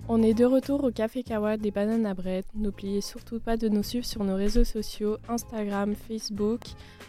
On 0.07 0.21
est 0.21 0.35
de 0.35 0.45
retour 0.45 0.83
au 0.83 0.91
Café 0.91 1.23
Kawa 1.23 1.57
des 1.57 1.71
bananes 1.71 2.05
à 2.05 2.13
bread. 2.13 2.45
N'oubliez 2.53 3.01
surtout 3.01 3.39
pas 3.39 3.57
de 3.57 3.69
nous 3.69 3.81
suivre 3.81 4.05
sur 4.05 4.23
nos 4.23 4.35
réseaux 4.35 4.63
sociaux 4.63 5.17
Instagram, 5.27 5.95
Facebook, 5.95 6.61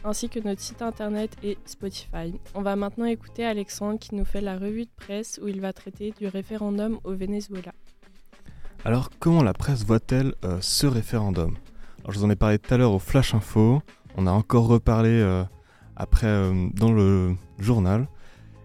ainsi 0.02 0.30
que 0.30 0.40
notre 0.40 0.62
site 0.62 0.80
internet 0.80 1.36
et 1.42 1.58
Spotify. 1.66 2.32
On 2.54 2.62
va 2.62 2.74
maintenant 2.74 3.04
écouter 3.04 3.44
Alexandre 3.44 3.98
qui 3.98 4.14
nous 4.14 4.24
fait 4.24 4.40
la 4.40 4.56
revue 4.56 4.86
de 4.86 4.90
presse 4.96 5.38
où 5.42 5.48
il 5.48 5.60
va 5.60 5.74
traiter 5.74 6.14
du 6.18 6.26
référendum 6.26 6.98
au 7.04 7.12
Venezuela. 7.12 7.72
Alors, 8.82 9.10
comment 9.18 9.42
la 9.42 9.52
presse 9.52 9.84
voit-elle 9.84 10.32
euh, 10.46 10.56
ce 10.62 10.86
référendum? 10.86 11.54
Alors, 11.98 12.12
Je 12.12 12.18
vous 12.18 12.24
en 12.24 12.30
ai 12.30 12.36
parlé 12.36 12.58
tout 12.58 12.72
à 12.72 12.78
l'heure 12.78 12.92
au 12.92 12.98
Flash 12.98 13.34
Info, 13.34 13.82
on 14.16 14.26
a 14.26 14.30
encore 14.30 14.68
reparlé 14.68 15.10
euh, 15.10 15.44
après 15.96 16.28
euh, 16.28 16.68
dans 16.72 16.92
le 16.92 17.34
journal. 17.58 18.08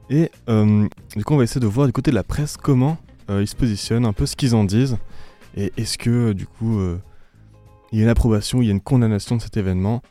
Et 0.09 0.29
du 1.15 1.23
coup, 1.23 1.33
on 1.33 1.38
va 1.38 1.43
essayer 1.43 1.61
de 1.61 1.67
voir 1.67 1.88
du 1.88 1.93
côté 1.93 2.11
de 2.11 2.15
la 2.15 2.23
presse 2.23 2.57
comment 2.57 2.97
ils 3.39 3.47
se 3.47 3.55
positionnent, 3.55 4.05
un 4.05 4.13
peu 4.13 4.25
ce 4.25 4.35
qu'ils 4.35 4.55
en 4.55 4.63
disent. 4.63 4.97
Et 5.55 5.71
est-ce 5.77 5.97
que 5.97 6.33
du 6.33 6.47
coup, 6.47 6.79
euh, 6.79 7.00
il 7.91 8.00
y 8.00 8.01
a 8.01 8.03
une 8.05 8.09
approbation, 8.09 8.61
il 8.61 8.65
y 8.65 8.69
a 8.69 8.71
une 8.71 8.81
condamnation 8.81 9.35
de 9.35 9.41
cet 9.41 9.57
événement? 9.57 10.01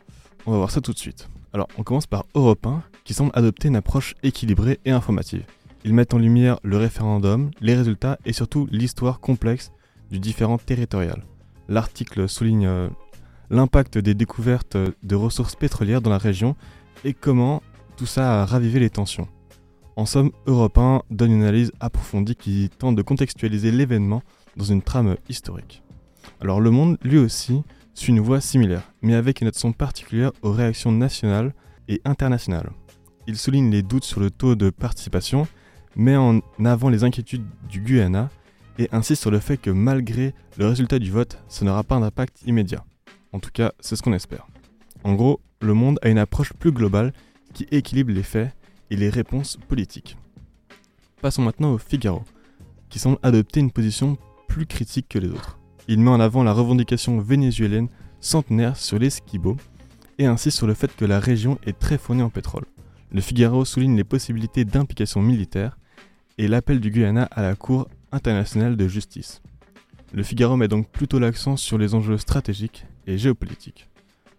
On 0.47 0.53
va 0.53 0.59
voir 0.59 0.71
ça 0.71 0.81
tout 0.81 0.93
de 0.93 0.99
suite. 0.99 1.29
Alors, 1.53 1.69
on 1.79 1.83
commence 1.83 2.07
par 2.07 2.25
Europe 2.35 2.67
1, 2.67 2.83
qui 3.05 3.15
semble 3.15 3.33
adopter 3.35 3.69
une 3.69 3.77
approche 3.77 4.15
équilibrée 4.23 4.79
et 4.85 4.91
informative. 4.91 5.45
Ils 5.85 5.95
mettent 5.95 6.15
en 6.15 6.19
lumière 6.19 6.61
le 6.63 6.77
référendum, 6.77 7.51
les 7.61 7.75
résultats 7.75 8.19
et 8.25 8.33
surtout 8.33 8.69
l'histoire 8.71 9.21
complexe 9.21 9.73
du 10.11 10.19
différent 10.19 10.59
territorial. 10.59 11.25
L'article 11.69 12.29
souligne 12.29 12.67
euh, 12.67 12.89
l'impact 13.49 13.99
des 13.99 14.15
découvertes 14.15 14.77
de 15.03 15.15
ressources 15.15 15.57
pétrolières 15.57 16.03
dans 16.03 16.11
la 16.11 16.19
région 16.19 16.55
et 17.05 17.15
comment 17.15 17.63
tout 17.97 18.07
ça 18.07 18.43
a 18.43 18.47
ravivé 18.47 18.79
les 18.79 18.91
tensions. 18.91 19.29
En 20.01 20.07
somme, 20.07 20.31
Europe 20.47 20.79
1 20.79 21.03
donne 21.11 21.31
une 21.31 21.43
analyse 21.43 21.73
approfondie 21.79 22.35
qui 22.35 22.71
tente 22.79 22.97
de 22.97 23.03
contextualiser 23.03 23.71
l'événement 23.71 24.23
dans 24.57 24.65
une 24.65 24.81
trame 24.81 25.17
historique. 25.29 25.83
Alors 26.41 26.63
Le 26.63 26.71
Monde, 26.71 26.97
lui 27.03 27.19
aussi, 27.19 27.63
suit 27.93 28.15
une 28.15 28.21
voie 28.21 28.41
similaire, 28.41 28.95
mais 29.03 29.13
avec 29.13 29.43
une 29.43 29.49
attention 29.49 29.75
particulière 29.75 30.33
aux 30.41 30.53
réactions 30.53 30.91
nationales 30.91 31.53
et 31.87 32.01
internationales. 32.07 32.71
Il 33.27 33.37
souligne 33.37 33.71
les 33.71 33.83
doutes 33.83 34.05
sur 34.05 34.21
le 34.21 34.31
taux 34.31 34.55
de 34.55 34.71
participation, 34.71 35.47
met 35.97 36.17
en 36.17 36.41
avant 36.65 36.89
les 36.89 37.05
inquiétudes 37.05 37.45
du 37.69 37.83
Guyana 37.83 38.31
et 38.79 38.89
insiste 38.93 39.21
sur 39.21 39.31
le 39.31 39.39
fait 39.39 39.59
que 39.59 39.69
malgré 39.69 40.33
le 40.57 40.67
résultat 40.67 40.99
du 40.99 41.11
vote, 41.11 41.37
ça 41.47 41.67
n'aura 41.67 41.85
pas 41.85 42.01
d'impact 42.01 42.41
immédiat. 42.47 42.87
En 43.33 43.39
tout 43.39 43.51
cas, 43.53 43.73
c'est 43.81 43.97
ce 43.97 44.03
qu'on 44.03 44.15
espère. 44.15 44.47
En 45.05 45.13
gros, 45.13 45.41
le 45.61 45.75
monde 45.75 45.99
a 46.01 46.09
une 46.09 46.17
approche 46.17 46.55
plus 46.55 46.73
globale 46.73 47.13
qui 47.53 47.67
équilibre 47.71 48.13
les 48.13 48.23
faits 48.23 48.55
et 48.91 48.97
les 48.97 49.09
réponses 49.09 49.59
politiques. 49.69 50.17
Passons 51.23 51.43
maintenant 51.43 51.73
au 51.73 51.79
Figaro, 51.79 52.23
qui 52.89 52.99
semble 52.99 53.19
adopter 53.23 53.61
une 53.61 53.71
position 53.71 54.19
plus 54.49 54.67
critique 54.67 55.09
que 55.09 55.19
les 55.19 55.29
autres. 55.29 55.59
Il 55.89 56.01
met 56.01 56.11
en 56.11 56.21
avant 56.21 56.43
la 56.43 56.53
revendication 56.53 57.19
vénézuélienne 57.21 57.89
centenaire 58.21 58.77
sur 58.77 58.99
l'esquibo 58.99 59.57
et 60.19 60.27
insiste 60.27 60.59
sur 60.59 60.67
le 60.67 60.75
fait 60.75 60.95
que 60.95 61.05
la 61.05 61.21
région 61.21 61.59
est 61.65 61.79
très 61.79 61.99
fournie 61.99 62.23
en 62.23 62.31
pétrole. 62.31 62.67
Le 63.13 63.21
Figaro 63.21 63.65
souligne 63.65 63.97
les 63.97 64.05
possibilités 64.05 64.65
d'implication 64.65 65.23
militaire 65.23 65.79
et 66.39 66.49
l'appel 66.49 66.81
du 66.81 66.91
Guyana 66.91 67.25
à 67.25 67.43
la 67.43 67.55
Cour 67.55 67.89
internationale 68.13 68.77
de 68.77 68.89
justice. 68.89 69.43
Le 70.13 70.23
Figaro 70.23 70.57
met 70.57 70.69
donc 70.69 70.89
plutôt 70.89 71.19
l'accent 71.19 71.57
sur 71.57 71.79
les 71.79 71.95
enjeux 71.95 72.19
stratégiques 72.19 72.87
et 73.07 73.19
géopolitiques. 73.19 73.89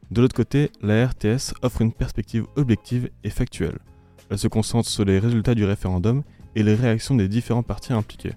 De 0.09 0.21
l'autre 0.21 0.35
côté, 0.35 0.71
la 0.81 1.07
RTS 1.07 1.53
offre 1.61 1.81
une 1.81 1.93
perspective 1.93 2.45
objective 2.55 3.09
et 3.23 3.29
factuelle. 3.29 3.79
Elle 4.31 4.39
se 4.39 4.47
concentre 4.47 4.87
sur 4.87 5.03
les 5.03 5.19
résultats 5.19 5.55
du 5.55 5.65
référendum 5.65 6.23
et 6.55 6.63
les 6.63 6.73
réactions 6.73 7.15
des 7.15 7.27
différents 7.27 7.63
partis 7.63 7.91
impliqués. 7.91 8.31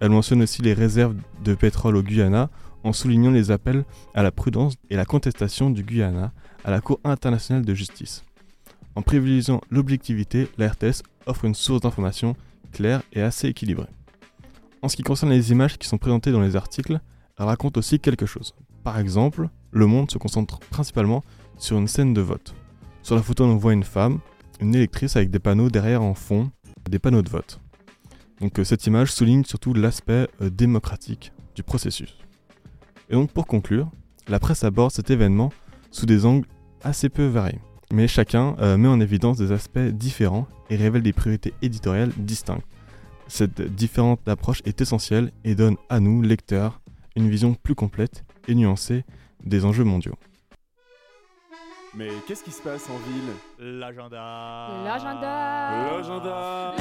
Elle 0.00 0.08
mentionne 0.08 0.40
aussi 0.40 0.62
les 0.62 0.72
réserves 0.72 1.16
de 1.44 1.54
pétrole 1.54 1.96
au 1.96 2.02
Guyana 2.02 2.48
en 2.82 2.94
soulignant 2.94 3.30
les 3.30 3.50
appels 3.50 3.84
à 4.14 4.22
la 4.22 4.32
prudence 4.32 4.74
et 4.88 4.96
la 4.96 5.04
contestation 5.04 5.68
du 5.68 5.82
Guyana 5.82 6.32
à 6.64 6.70
la 6.70 6.80
Cour 6.80 6.98
internationale 7.04 7.62
de 7.62 7.74
justice. 7.74 8.24
En 8.94 9.02
privilégiant 9.02 9.60
l'objectivité, 9.68 10.48
la 10.56 10.68
RTS 10.68 11.02
offre 11.26 11.44
une 11.44 11.54
source 11.54 11.82
d'information 11.82 12.36
claire 12.72 13.02
et 13.12 13.20
assez 13.20 13.46
équilibrée. 13.46 13.90
En 14.80 14.88
ce 14.88 14.96
qui 14.96 15.02
concerne 15.02 15.30
les 15.30 15.52
images 15.52 15.76
qui 15.76 15.86
sont 15.86 15.98
présentées 15.98 16.32
dans 16.32 16.40
les 16.40 16.56
articles, 16.56 16.98
elle 17.38 17.44
raconte 17.44 17.76
aussi 17.76 18.00
quelque 18.00 18.24
chose. 18.24 18.54
Par 18.82 18.98
exemple, 18.98 19.50
Le 19.72 19.86
Monde 19.86 20.10
se 20.10 20.16
concentre 20.16 20.58
principalement 20.58 21.22
sur 21.58 21.76
une 21.76 21.88
scène 21.88 22.14
de 22.14 22.22
vote. 22.22 22.54
Sur 23.02 23.14
la 23.16 23.22
photo, 23.22 23.44
on 23.44 23.56
voit 23.56 23.74
une 23.74 23.84
femme, 23.84 24.20
une 24.60 24.74
électrice 24.74 25.16
avec 25.16 25.30
des 25.30 25.38
panneaux 25.38 25.70
derrière 25.70 26.02
en 26.02 26.14
fond, 26.14 26.50
des 26.88 26.98
panneaux 26.98 27.22
de 27.22 27.30
vote. 27.30 27.60
Donc 28.40 28.58
euh, 28.58 28.64
cette 28.64 28.86
image 28.86 29.12
souligne 29.12 29.44
surtout 29.44 29.74
l'aspect 29.74 30.28
euh, 30.40 30.50
démocratique 30.50 31.32
du 31.54 31.62
processus. 31.62 32.16
Et 33.10 33.14
donc 33.14 33.30
pour 33.32 33.46
conclure, 33.46 33.90
la 34.28 34.38
presse 34.38 34.64
aborde 34.64 34.90
cet 34.90 35.10
événement 35.10 35.52
sous 35.90 36.06
des 36.06 36.26
angles 36.26 36.46
assez 36.82 37.08
peu 37.08 37.26
variés. 37.26 37.60
Mais 37.92 38.08
chacun 38.08 38.56
euh, 38.60 38.76
met 38.76 38.88
en 38.88 39.00
évidence 39.00 39.38
des 39.38 39.52
aspects 39.52 39.78
différents 39.78 40.46
et 40.70 40.76
révèle 40.76 41.02
des 41.02 41.12
priorités 41.12 41.54
éditoriales 41.62 42.12
distinctes. 42.16 42.66
Cette 43.28 43.62
différente 43.62 44.20
approche 44.28 44.62
est 44.64 44.80
essentielle 44.80 45.32
et 45.44 45.54
donne 45.54 45.76
à 45.88 46.00
nous, 46.00 46.20
lecteurs, 46.20 46.80
une 47.16 47.30
vision 47.30 47.54
plus 47.54 47.74
complète 47.74 48.24
et 48.48 48.54
nuancée 48.54 49.04
des 49.44 49.64
enjeux 49.64 49.84
mondiaux. 49.84 50.14
Mais 51.96 52.08
qu'est-ce 52.26 52.42
qui 52.42 52.50
se 52.50 52.60
passe 52.60 52.88
en 52.90 52.98
ville 53.08 53.78
L'agenda. 53.78 54.68
L'agenda 54.84 55.70
L'agenda 55.92 56.74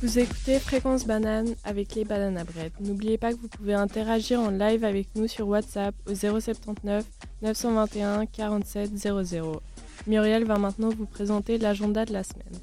Vous 0.00 0.18
écoutez 0.18 0.58
Fréquence 0.58 1.06
Banane 1.06 1.54
avec 1.64 1.94
les 1.94 2.06
Banana 2.06 2.44
Bread. 2.44 2.72
N'oubliez 2.80 3.18
pas 3.18 3.34
que 3.34 3.38
vous 3.38 3.48
pouvez 3.48 3.74
interagir 3.74 4.40
en 4.40 4.50
live 4.50 4.84
avec 4.84 5.08
nous 5.16 5.28
sur 5.28 5.48
WhatsApp 5.48 5.94
au 6.08 6.14
079 6.14 7.04
921 7.42 8.24
47 8.24 8.96
00. 8.96 9.60
Muriel 10.06 10.44
va 10.44 10.56
maintenant 10.56 10.88
vous 10.88 11.06
présenter 11.06 11.58
l'agenda 11.58 12.06
de 12.06 12.14
la 12.14 12.24
semaine. 12.24 12.58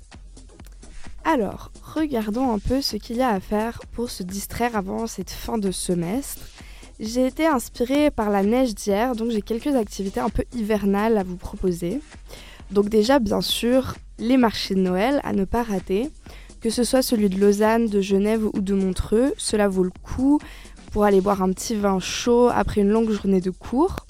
Alors, 1.23 1.71
regardons 1.83 2.51
un 2.51 2.59
peu 2.59 2.81
ce 2.81 2.97
qu'il 2.97 3.17
y 3.17 3.21
a 3.21 3.29
à 3.29 3.39
faire 3.39 3.79
pour 3.91 4.09
se 4.09 4.23
distraire 4.23 4.75
avant 4.75 5.05
cette 5.05 5.29
fin 5.29 5.59
de 5.59 5.69
semestre. 5.71 6.41
J'ai 6.99 7.25
été 7.25 7.47
inspirée 7.47 8.11
par 8.11 8.29
la 8.29 8.43
neige 8.43 8.75
d'hier, 8.75 9.15
donc 9.15 9.31
j'ai 9.31 9.41
quelques 9.41 9.75
activités 9.75 10.19
un 10.19 10.29
peu 10.29 10.43
hivernales 10.55 11.17
à 11.17 11.23
vous 11.23 11.37
proposer. 11.37 12.01
Donc 12.71 12.89
déjà, 12.89 13.19
bien 13.19 13.41
sûr, 13.41 13.95
les 14.19 14.37
marchés 14.37 14.75
de 14.75 14.79
Noël 14.79 15.19
à 15.23 15.33
ne 15.33 15.45
pas 15.45 15.63
rater. 15.63 16.09
Que 16.61 16.69
ce 16.69 16.83
soit 16.83 17.01
celui 17.01 17.29
de 17.29 17.39
Lausanne, 17.39 17.87
de 17.87 17.99
Genève 17.99 18.45
ou 18.45 18.61
de 18.61 18.73
Montreux, 18.73 19.33
cela 19.37 19.67
vaut 19.67 19.83
le 19.83 19.91
coup 20.01 20.39
pour 20.91 21.03
aller 21.03 21.19
boire 21.19 21.41
un 21.41 21.51
petit 21.51 21.75
vin 21.75 21.99
chaud 21.99 22.49
après 22.53 22.81
une 22.81 22.89
longue 22.89 23.11
journée 23.11 23.41
de 23.41 23.49
cours. 23.49 24.05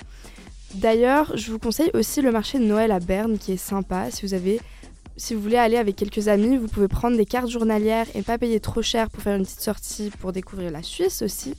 D'ailleurs, 0.75 1.35
je 1.35 1.51
vous 1.51 1.59
conseille 1.59 1.89
aussi 1.93 2.21
le 2.21 2.31
marché 2.31 2.59
de 2.59 2.65
Noël 2.65 2.91
à 2.91 2.99
Berne 2.99 3.37
qui 3.37 3.53
est 3.53 3.57
sympa. 3.57 4.11
Si 4.11 4.25
vous 4.25 4.33
avez 4.33 4.59
si 5.15 5.35
vous 5.35 5.41
voulez 5.41 5.57
aller 5.57 5.77
avec 5.77 5.95
quelques 5.95 6.27
amis, 6.27 6.57
vous 6.57 6.67
pouvez 6.67 6.87
prendre 6.87 7.15
des 7.15 7.25
cartes 7.25 7.49
journalières 7.49 8.07
et 8.15 8.23
pas 8.23 8.37
payer 8.37 8.59
trop 8.59 8.81
cher 8.81 9.09
pour 9.09 9.21
faire 9.21 9.35
une 9.35 9.43
petite 9.43 9.61
sortie 9.61 10.11
pour 10.19 10.31
découvrir 10.31 10.71
la 10.71 10.81
Suisse 10.81 11.21
aussi. 11.21 11.55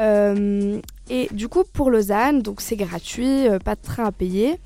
Euh, 0.00 0.80
et 1.08 1.28
du 1.32 1.48
coup, 1.48 1.64
pour 1.72 1.90
Lausanne, 1.90 2.42
donc 2.42 2.60
c'est 2.60 2.76
gratuit, 2.76 3.46
euh, 3.48 3.58
pas 3.58 3.74
de 3.74 3.82
train 3.82 4.04
à 4.04 4.12
payer. 4.12 4.58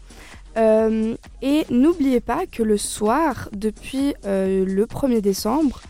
Euh, 0.57 1.17
et 1.43 1.65
n'oubliez 1.71 2.21
pas 2.21 2.47
que 2.47 2.63
le 2.63 2.77
soir, 2.79 3.49
depuis 3.53 4.15
le 4.25 4.85
1er 4.85 5.21
décembre, 5.21 5.81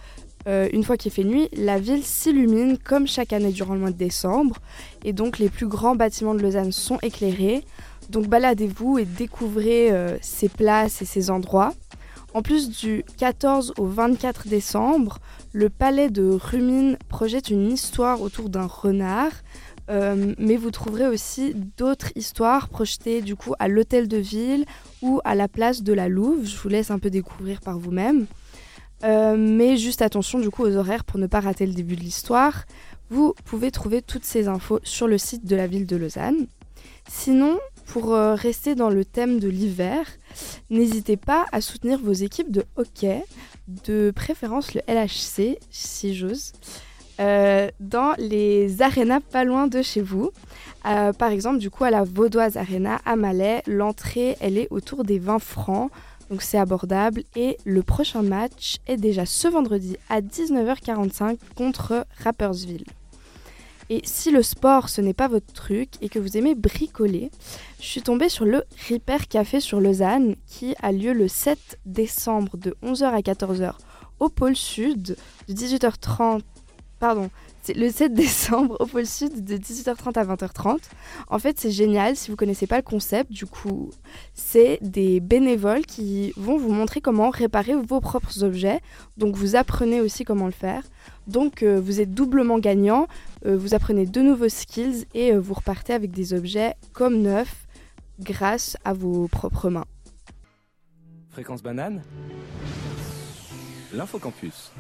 une 0.47 0.85
fois 0.85 0.97
qu'il 0.97 1.11
fait 1.11 1.25
nuit, 1.25 1.49
la 1.55 1.79
ville 1.79 2.05
s'illumine 2.05 2.77
comme 2.79 3.07
chaque 3.07 3.33
année 3.33 3.51
durant 3.51 3.75
le 3.75 3.81
mois 3.81 3.91
de 3.91 3.97
décembre. 3.97 4.57
Et 5.05 5.13
donc 5.13 5.39
les 5.39 5.49
plus 5.49 5.67
grands 5.67 5.97
bâtiments 5.97 6.35
de 6.35 6.41
Lausanne 6.41 6.73
sont 6.73 6.99
éclairés. 7.03 7.65
Donc 8.11 8.27
baladez-vous 8.29 8.99
et 8.99 9.05
découvrez 9.05 9.91
ces 10.21 10.49
places 10.49 11.03
et 11.03 11.07
ces 11.07 11.31
endroits. 11.31 11.73
En 12.35 12.43
plus 12.43 12.69
du 12.69 13.05
14 13.17 13.75
au 13.79 13.87
24 13.87 14.49
décembre, 14.49 15.19
le 15.53 15.71
palais 15.71 16.11
de 16.11 16.25
Rumine 16.25 16.99
projette 17.09 17.49
une 17.49 17.71
histoire 17.71 18.21
autour 18.23 18.49
d'un 18.49 18.67
renard. 18.67 19.31
Euh, 19.89 20.35
mais 20.39 20.57
vous 20.57 20.73
trouverez 20.73 21.07
aussi 21.07 21.55
d'autres 21.77 22.11
histoires 22.17 22.69
projetées 22.69 23.23
du 23.23 23.37
coup 23.37 23.55
à 23.61 23.69
l'hôtel 23.69 24.09
de 24.09 24.17
ville 24.17 24.65
ou 25.01 25.21
à 25.25 25.37
la 25.37 25.47
place 25.47 25.85
de 25.85 25.93
la 25.93 26.09
Louve. 26.09 26.45
Je 26.45 26.57
vous 26.57 26.69
laisse 26.69 26.91
un 26.91 26.99
peu 26.99 27.09
découvrir 27.09 27.61
par 27.61 27.79
vous-même. 27.79 28.27
Euh, 29.05 29.37
mais 29.39 29.77
juste 29.77 30.03
attention 30.03 30.41
du 30.41 30.51
coup 30.51 30.65
aux 30.65 30.77
horaires 30.77 31.05
pour 31.05 31.21
ne 31.21 31.29
pas 31.29 31.41
rater 31.41 31.67
le 31.67 31.73
début 31.75 31.95
de 31.95 32.01
l'histoire. 32.01 32.65
Vous 33.11 33.35
pouvez 33.45 33.71
trouver 33.71 34.03
toutes 34.03 34.25
ces 34.25 34.49
infos 34.49 34.81
sur 34.83 35.07
le 35.07 35.19
site 35.19 35.45
de 35.47 35.55
la 35.55 35.69
ville 35.69 35.87
de 35.87 35.97
Lausanne. 35.97 36.47
Sinon, 37.09 37.59
pour 37.87 38.15
euh, 38.15 38.35
rester 38.35 38.75
dans 38.75 38.91
le 38.91 39.05
thème 39.05 39.39
de 39.39 39.49
l'hiver, 39.49 40.07
n'hésitez 40.71 41.17
pas 41.17 41.47
à 41.53 41.61
soutenir 41.61 41.99
vos 41.99 42.13
équipes 42.13 42.51
de 42.51 42.65
hockey, 42.77 43.23
de 43.69 44.13
préférence 44.15 44.75
le 44.75 44.81
LHC, 44.89 45.59
si 45.71 46.15
j'ose, 46.15 46.53
euh, 47.21 47.69
dans 47.81 48.15
les 48.19 48.83
arénas 48.83 49.21
pas 49.21 49.45
loin 49.45 49.67
de 49.67 49.83
chez 49.83 50.01
vous. 50.01 50.31
Euh, 50.87 51.13
par 51.13 51.31
exemple, 51.31 51.59
du 51.59 51.71
coup, 51.71 51.85
à 51.85 51.91
la 51.91 52.05
Vaudoise 52.05 52.57
Arena 52.57 53.01
à 53.05 53.17
Malais, 53.17 53.63
l'entrée, 53.67 54.37
elle 54.41 54.59
est 54.59 54.69
autour 54.71 55.05
des 55.05 55.19
20 55.19 55.39
francs. 55.39 55.91
Donc 56.31 56.43
c'est 56.43 56.59
abordable 56.59 57.23
et 57.37 57.59
le 57.65 57.83
prochain 57.83 58.23
match 58.23 58.79
est 58.87 58.97
déjà 58.97 59.27
ce 59.27 59.47
vendredi 59.47 59.97
à 60.09 60.21
19h45 60.21 61.37
contre 61.55 62.07
Rappersville. 62.23 62.85
Et 63.91 64.01
si 64.05 64.31
le 64.31 64.43
sport 64.43 64.89
ce 64.89 65.01
n'est 65.01 65.15
pas 65.15 65.29
votre 65.29 65.53
truc 65.53 65.91
et 66.01 66.09
que 66.09 66.19
vous 66.19 66.37
aimez 66.37 66.55
bricoler, 66.55 67.31
je 67.81 67.87
suis 67.87 68.03
tombée 68.03 68.29
sur 68.29 68.45
le 68.45 68.65
Ripper 68.89 69.19
Café 69.29 69.61
sur 69.61 69.81
Lausanne 69.81 70.37
qui 70.47 70.75
a 70.83 70.93
lieu 70.93 71.13
le 71.13 71.29
7 71.29 71.79
décembre 71.87 72.57
de 72.57 72.77
11h 72.83 73.05
à 73.05 73.21
14h 73.21 73.75
au 74.21 74.29
pôle 74.29 74.57
sud, 74.57 75.17
de 75.49 75.55
18h30 75.55 76.41
pardon, 77.05 77.29
c'est 77.63 77.77
le 77.77 77.91
7 77.91 78.15
décembre 78.25 78.79
au 78.81 78.87
pôle 78.87 79.05
sud 79.05 79.45
de 79.45 79.59
18h30 79.59 80.19
à 80.19 80.25
20h30. 80.25 80.79
En 81.29 81.39
fait, 81.39 81.61
c'est 81.61 81.71
génial 81.71 82.17
si 82.17 82.31
vous 82.31 82.37
connaissez 82.37 82.67
pas 82.67 82.77
le 82.77 82.83
concept. 82.83 83.31
Du 83.31 83.45
coup, 83.45 83.91
c'est 84.33 84.79
des 84.81 85.21
bénévoles 85.21 85.85
qui 85.85 86.33
vont 86.39 86.57
vous 86.57 86.73
montrer 86.73 87.03
comment 87.03 87.29
réparer 87.29 87.75
vos 87.75 88.01
propres 88.01 88.43
objets. 88.43 88.81
Donc, 89.19 89.37
vous 89.37 89.55
apprenez 89.55 90.01
aussi 90.01 90.25
comment 90.25 90.47
le 90.47 90.53
faire. 90.53 90.83
Donc, 91.27 91.63
euh, 91.63 91.79
vous 91.79 92.01
êtes 92.01 92.15
doublement 92.15 92.59
gagnant. 92.59 93.07
Euh, 93.45 93.55
vous 93.55 93.75
apprenez 93.75 94.07
de 94.07 94.23
nouveaux 94.23 94.49
skills 94.49 95.05
et 95.13 95.35
euh, 95.35 95.39
vous 95.39 95.53
repartez 95.53 95.93
avec 95.93 96.11
des 96.11 96.33
objets 96.33 96.73
comme 96.95 97.21
neufs 97.21 97.67
grâce 98.19 98.79
à 98.87 98.95
vos 98.95 99.29
propres 99.29 99.69
mains. 99.69 99.85
Fréquence 101.33 101.63
banane 101.63 102.03
L'infocampus. 103.93 104.73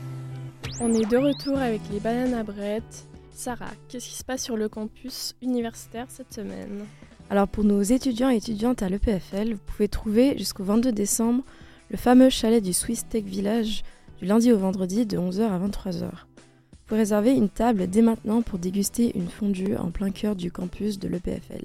On 0.80 0.92
est 0.92 1.08
de 1.08 1.16
retour 1.16 1.56
avec 1.56 1.80
les 1.92 2.00
bananes 2.00 2.34
à. 2.34 2.82
Sarah, 3.30 3.70
qu'est-ce 3.88 4.08
qui 4.08 4.14
se 4.14 4.24
passe 4.24 4.42
sur 4.42 4.56
le 4.56 4.68
campus 4.68 5.34
universitaire 5.40 6.06
cette 6.08 6.34
semaine? 6.34 6.84
Alors 7.30 7.46
pour 7.46 7.62
nos 7.62 7.82
étudiants 7.82 8.30
et 8.30 8.36
étudiantes 8.36 8.82
à 8.82 8.88
l'EPFL, 8.88 9.52
vous 9.52 9.60
pouvez 9.66 9.88
trouver 9.88 10.36
jusqu'au 10.36 10.64
22 10.64 10.90
décembre 10.90 11.44
le 11.90 11.96
fameux 11.96 12.28
chalet 12.28 12.62
du 12.62 12.72
Swiss 12.72 13.06
Tech 13.08 13.24
Village 13.24 13.84
du 14.18 14.26
lundi 14.26 14.52
au 14.52 14.58
vendredi 14.58 15.06
de 15.06 15.16
11h 15.16 15.42
à 15.42 15.58
23h. 15.58 16.10
Vous 16.10 16.86
pouvez 16.86 17.00
réserver 17.00 17.32
une 17.32 17.48
table 17.48 17.88
dès 17.88 18.02
maintenant 18.02 18.42
pour 18.42 18.58
déguster 18.58 19.16
une 19.16 19.28
fondue 19.28 19.76
en 19.76 19.90
plein 19.90 20.10
cœur 20.10 20.34
du 20.34 20.50
campus 20.50 20.98
de 20.98 21.06
l'EPFL. 21.06 21.64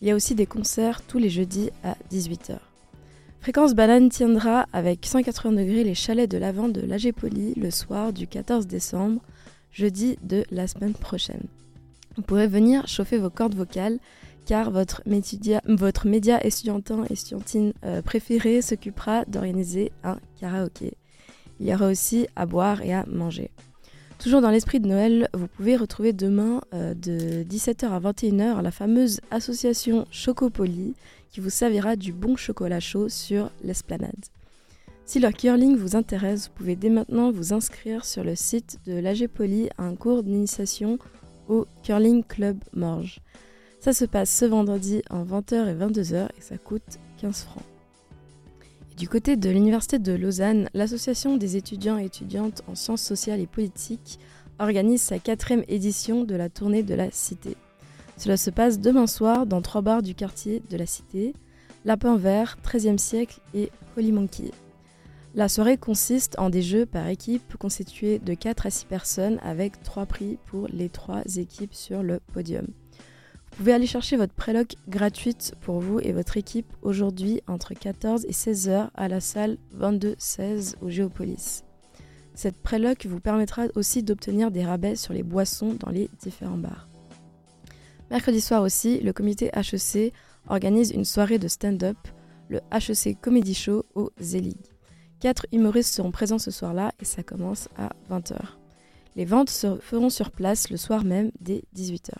Il 0.00 0.08
y 0.08 0.10
a 0.10 0.14
aussi 0.14 0.36
des 0.36 0.46
concerts 0.46 1.02
tous 1.02 1.18
les 1.18 1.30
jeudis 1.30 1.70
à 1.82 1.96
18h. 2.12 2.58
Fréquence 3.40 3.74
Banane 3.74 4.10
tiendra 4.10 4.66
avec 4.74 5.06
180 5.06 5.52
degrés 5.52 5.82
les 5.82 5.94
chalets 5.94 6.30
de 6.30 6.36
l'avant 6.36 6.68
de 6.68 6.82
l'AG 6.82 7.10
Poli 7.12 7.54
le 7.54 7.70
soir 7.70 8.12
du 8.12 8.26
14 8.26 8.66
décembre, 8.66 9.22
jeudi 9.72 10.18
de 10.22 10.44
la 10.50 10.66
semaine 10.66 10.92
prochaine. 10.92 11.44
Vous 12.16 12.22
pourrez 12.22 12.46
venir 12.46 12.86
chauffer 12.86 13.16
vos 13.16 13.30
cordes 13.30 13.54
vocales 13.54 13.98
car 14.44 14.70
votre, 14.70 15.02
média, 15.06 15.62
votre 15.66 16.06
et 16.06 16.46
estudiantine 16.48 17.72
euh, 17.82 18.02
préféré 18.02 18.60
s'occupera 18.60 19.24
d'organiser 19.24 19.90
un 20.04 20.18
karaoké. 20.38 20.92
Il 21.60 21.66
y 21.66 21.74
aura 21.74 21.86
aussi 21.86 22.26
à 22.36 22.44
boire 22.44 22.82
et 22.82 22.92
à 22.92 23.06
manger. 23.06 23.50
Toujours 24.18 24.42
dans 24.42 24.50
l'esprit 24.50 24.80
de 24.80 24.88
Noël, 24.88 25.30
vous 25.32 25.46
pouvez 25.46 25.76
retrouver 25.76 26.12
demain 26.12 26.60
euh, 26.74 26.92
de 26.92 27.42
17h 27.44 27.86
à 27.86 28.00
21h 28.00 28.60
la 28.60 28.70
fameuse 28.70 29.22
association 29.30 30.06
Chocopoli 30.10 30.94
qui 31.30 31.40
vous 31.40 31.50
servira 31.50 31.96
du 31.96 32.12
bon 32.12 32.36
chocolat 32.36 32.80
chaud 32.80 33.08
sur 33.08 33.50
l'esplanade. 33.62 34.26
Si 35.04 35.18
le 35.18 35.32
curling 35.32 35.76
vous 35.76 35.96
intéresse, 35.96 36.48
vous 36.48 36.54
pouvez 36.54 36.76
dès 36.76 36.88
maintenant 36.88 37.32
vous 37.32 37.52
inscrire 37.52 38.04
sur 38.04 38.22
le 38.22 38.36
site 38.36 38.78
de 38.86 38.92
l'AG 38.92 39.26
Poly 39.26 39.68
à 39.76 39.82
un 39.82 39.96
cours 39.96 40.22
d'initiation 40.22 40.98
au 41.48 41.66
Curling 41.82 42.22
Club 42.22 42.58
Morge. 42.74 43.20
Ça 43.80 43.92
se 43.92 44.04
passe 44.04 44.30
ce 44.30 44.44
vendredi 44.44 45.02
en 45.10 45.24
20h 45.24 45.68
et 45.68 45.74
22h 45.74 46.28
et 46.38 46.40
ça 46.40 46.58
coûte 46.58 47.00
15 47.20 47.42
francs. 47.42 47.64
du 48.96 49.08
côté 49.08 49.36
de 49.36 49.48
l'Université 49.48 49.98
de 49.98 50.12
Lausanne, 50.12 50.68
l'Association 50.74 51.36
des 51.38 51.56
étudiants 51.56 51.98
et 51.98 52.04
étudiantes 52.04 52.62
en 52.68 52.74
sciences 52.74 53.02
sociales 53.02 53.40
et 53.40 53.46
politiques 53.46 54.20
organise 54.58 55.00
sa 55.00 55.18
quatrième 55.18 55.64
édition 55.68 56.24
de 56.24 56.34
la 56.36 56.50
tournée 56.50 56.82
de 56.82 56.94
la 56.94 57.10
Cité. 57.10 57.56
Cela 58.20 58.36
se 58.36 58.50
passe 58.50 58.78
demain 58.78 59.06
soir 59.06 59.46
dans 59.46 59.62
trois 59.62 59.80
bars 59.80 60.02
du 60.02 60.14
quartier 60.14 60.62
de 60.68 60.76
la 60.76 60.84
Cité, 60.84 61.32
Lapin 61.86 62.18
Vert, 62.18 62.58
13e 62.62 62.98
siècle 62.98 63.40
et 63.54 63.70
Holy 63.96 64.12
Monkey. 64.12 64.50
La 65.34 65.48
soirée 65.48 65.78
consiste 65.78 66.38
en 66.38 66.50
des 66.50 66.60
jeux 66.60 66.84
par 66.84 67.06
équipe 67.06 67.56
constitués 67.56 68.18
de 68.18 68.34
4 68.34 68.66
à 68.66 68.70
6 68.70 68.84
personnes 68.84 69.38
avec 69.42 69.82
3 69.84 70.04
prix 70.04 70.36
pour 70.44 70.68
les 70.68 70.90
3 70.90 71.22
équipes 71.36 71.72
sur 71.72 72.02
le 72.02 72.20
podium. 72.34 72.66
Vous 72.66 73.56
pouvez 73.56 73.72
aller 73.72 73.86
chercher 73.86 74.18
votre 74.18 74.34
préloc 74.34 74.74
gratuite 74.86 75.54
pour 75.62 75.80
vous 75.80 75.98
et 76.00 76.12
votre 76.12 76.36
équipe 76.36 76.70
aujourd'hui 76.82 77.40
entre 77.48 77.72
14 77.72 78.26
et 78.26 78.34
16 78.34 78.68
heures 78.68 78.90
à 78.96 79.08
la 79.08 79.20
salle 79.20 79.56
22-16 79.80 80.74
au 80.82 80.90
Géopolis. 80.90 81.64
Cette 82.34 82.60
préloc 82.60 83.06
vous 83.06 83.20
permettra 83.20 83.62
aussi 83.76 84.02
d'obtenir 84.02 84.50
des 84.50 84.66
rabais 84.66 84.96
sur 84.96 85.14
les 85.14 85.22
boissons 85.22 85.74
dans 85.80 85.90
les 85.90 86.10
différents 86.20 86.58
bars. 86.58 86.89
Mercredi 88.10 88.40
soir 88.40 88.62
aussi, 88.62 88.98
le 88.98 89.12
comité 89.12 89.52
HEC 89.54 90.12
organise 90.48 90.90
une 90.90 91.04
soirée 91.04 91.38
de 91.38 91.46
stand-up, 91.46 91.96
le 92.48 92.60
HEC 92.72 93.20
Comedy 93.20 93.54
Show 93.54 93.84
au 93.94 94.10
Zelig. 94.20 94.56
Quatre 95.20 95.46
humoristes 95.52 95.94
seront 95.94 96.10
présents 96.10 96.40
ce 96.40 96.50
soir-là 96.50 96.92
et 96.98 97.04
ça 97.04 97.22
commence 97.22 97.68
à 97.76 97.90
20h. 98.10 98.36
Les 99.14 99.24
ventes 99.24 99.50
se 99.50 99.76
feront 99.76 100.10
sur 100.10 100.32
place 100.32 100.70
le 100.70 100.76
soir 100.76 101.04
même 101.04 101.30
dès 101.40 101.62
18h. 101.76 102.10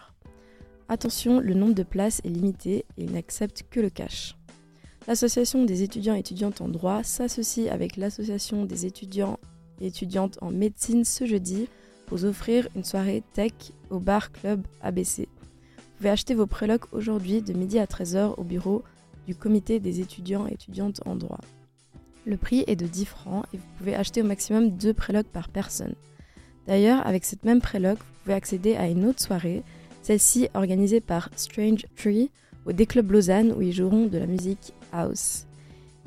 Attention, 0.88 1.40
le 1.40 1.54
nombre 1.54 1.74
de 1.74 1.82
places 1.82 2.20
est 2.24 2.28
limité 2.28 2.86
et 2.96 3.02
il 3.02 3.10
n'accepte 3.10 3.64
que 3.68 3.80
le 3.80 3.90
cash. 3.90 4.36
L'association 5.08 5.64
des 5.64 5.82
étudiants 5.82 6.14
et 6.14 6.20
étudiantes 6.20 6.60
en 6.60 6.68
droit 6.68 7.02
s'associe 7.02 7.68
avec 7.68 7.96
l'association 7.96 8.64
des 8.64 8.86
étudiants 8.86 9.40
et 9.80 9.88
étudiantes 9.88 10.38
en 10.40 10.52
médecine 10.52 11.04
ce 11.04 11.26
jeudi 11.26 11.68
pour 12.06 12.22
offrir 12.24 12.68
une 12.76 12.84
soirée 12.84 13.24
tech 13.32 13.52
au 13.88 13.98
bar 13.98 14.30
club 14.30 14.64
ABC 14.82 15.26
pouvez 16.00 16.10
acheter 16.10 16.32
vos 16.32 16.46
prélocs 16.46 16.86
aujourd'hui 16.92 17.42
de 17.42 17.52
midi 17.52 17.78
à 17.78 17.84
13h 17.84 18.32
au 18.38 18.42
bureau 18.42 18.82
du 19.26 19.34
comité 19.34 19.80
des 19.80 20.00
étudiants 20.00 20.46
et 20.48 20.54
étudiantes 20.54 21.02
en 21.04 21.14
droit. 21.14 21.40
Le 22.24 22.38
prix 22.38 22.64
est 22.66 22.76
de 22.76 22.86
10 22.86 23.04
francs 23.04 23.44
et 23.52 23.58
vous 23.58 23.66
pouvez 23.76 23.94
acheter 23.94 24.22
au 24.22 24.24
maximum 24.24 24.70
2 24.70 24.94
prélocs 24.94 25.26
par 25.26 25.50
personne. 25.50 25.92
D'ailleurs, 26.66 27.06
avec 27.06 27.26
cette 27.26 27.44
même 27.44 27.60
préloc, 27.60 27.98
vous 27.98 28.20
pouvez 28.24 28.34
accéder 28.34 28.76
à 28.76 28.88
une 28.88 29.04
autre 29.04 29.20
soirée, 29.20 29.62
celle-ci 30.00 30.48
organisée 30.54 31.02
par 31.02 31.28
Strange 31.36 31.84
Tree 31.96 32.30
au 32.64 32.72
D-Club 32.72 33.10
Lausanne 33.10 33.52
où 33.52 33.60
ils 33.60 33.74
joueront 33.74 34.06
de 34.06 34.16
la 34.16 34.26
musique 34.26 34.72
house. 34.92 35.44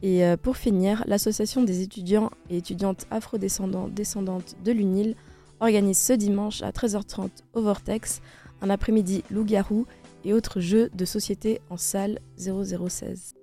Et 0.02 0.26
euh, 0.26 0.38
pour 0.38 0.58
finir, 0.58 1.04
l'association 1.06 1.64
des 1.64 1.84
étudiants 1.84 2.32
et 2.50 2.58
étudiantes 2.58 3.06
afrodescendants 3.12 3.90
descendantes 3.90 4.56
de 4.66 4.72
l'UNIL 4.72 5.16
organise 5.60 6.00
ce 6.00 6.14
dimanche 6.14 6.64
à 6.64 6.72
13h30 6.72 7.30
au 7.54 7.62
Vortex 7.62 8.22
un 8.64 8.70
après-midi 8.70 9.24
loup-garou 9.30 9.86
et 10.24 10.34
autres 10.34 10.60
jeux 10.62 10.90
de 10.94 11.06
société 11.06 11.60
en 11.70 11.78
salle 11.78 12.20
0016. 12.38 13.36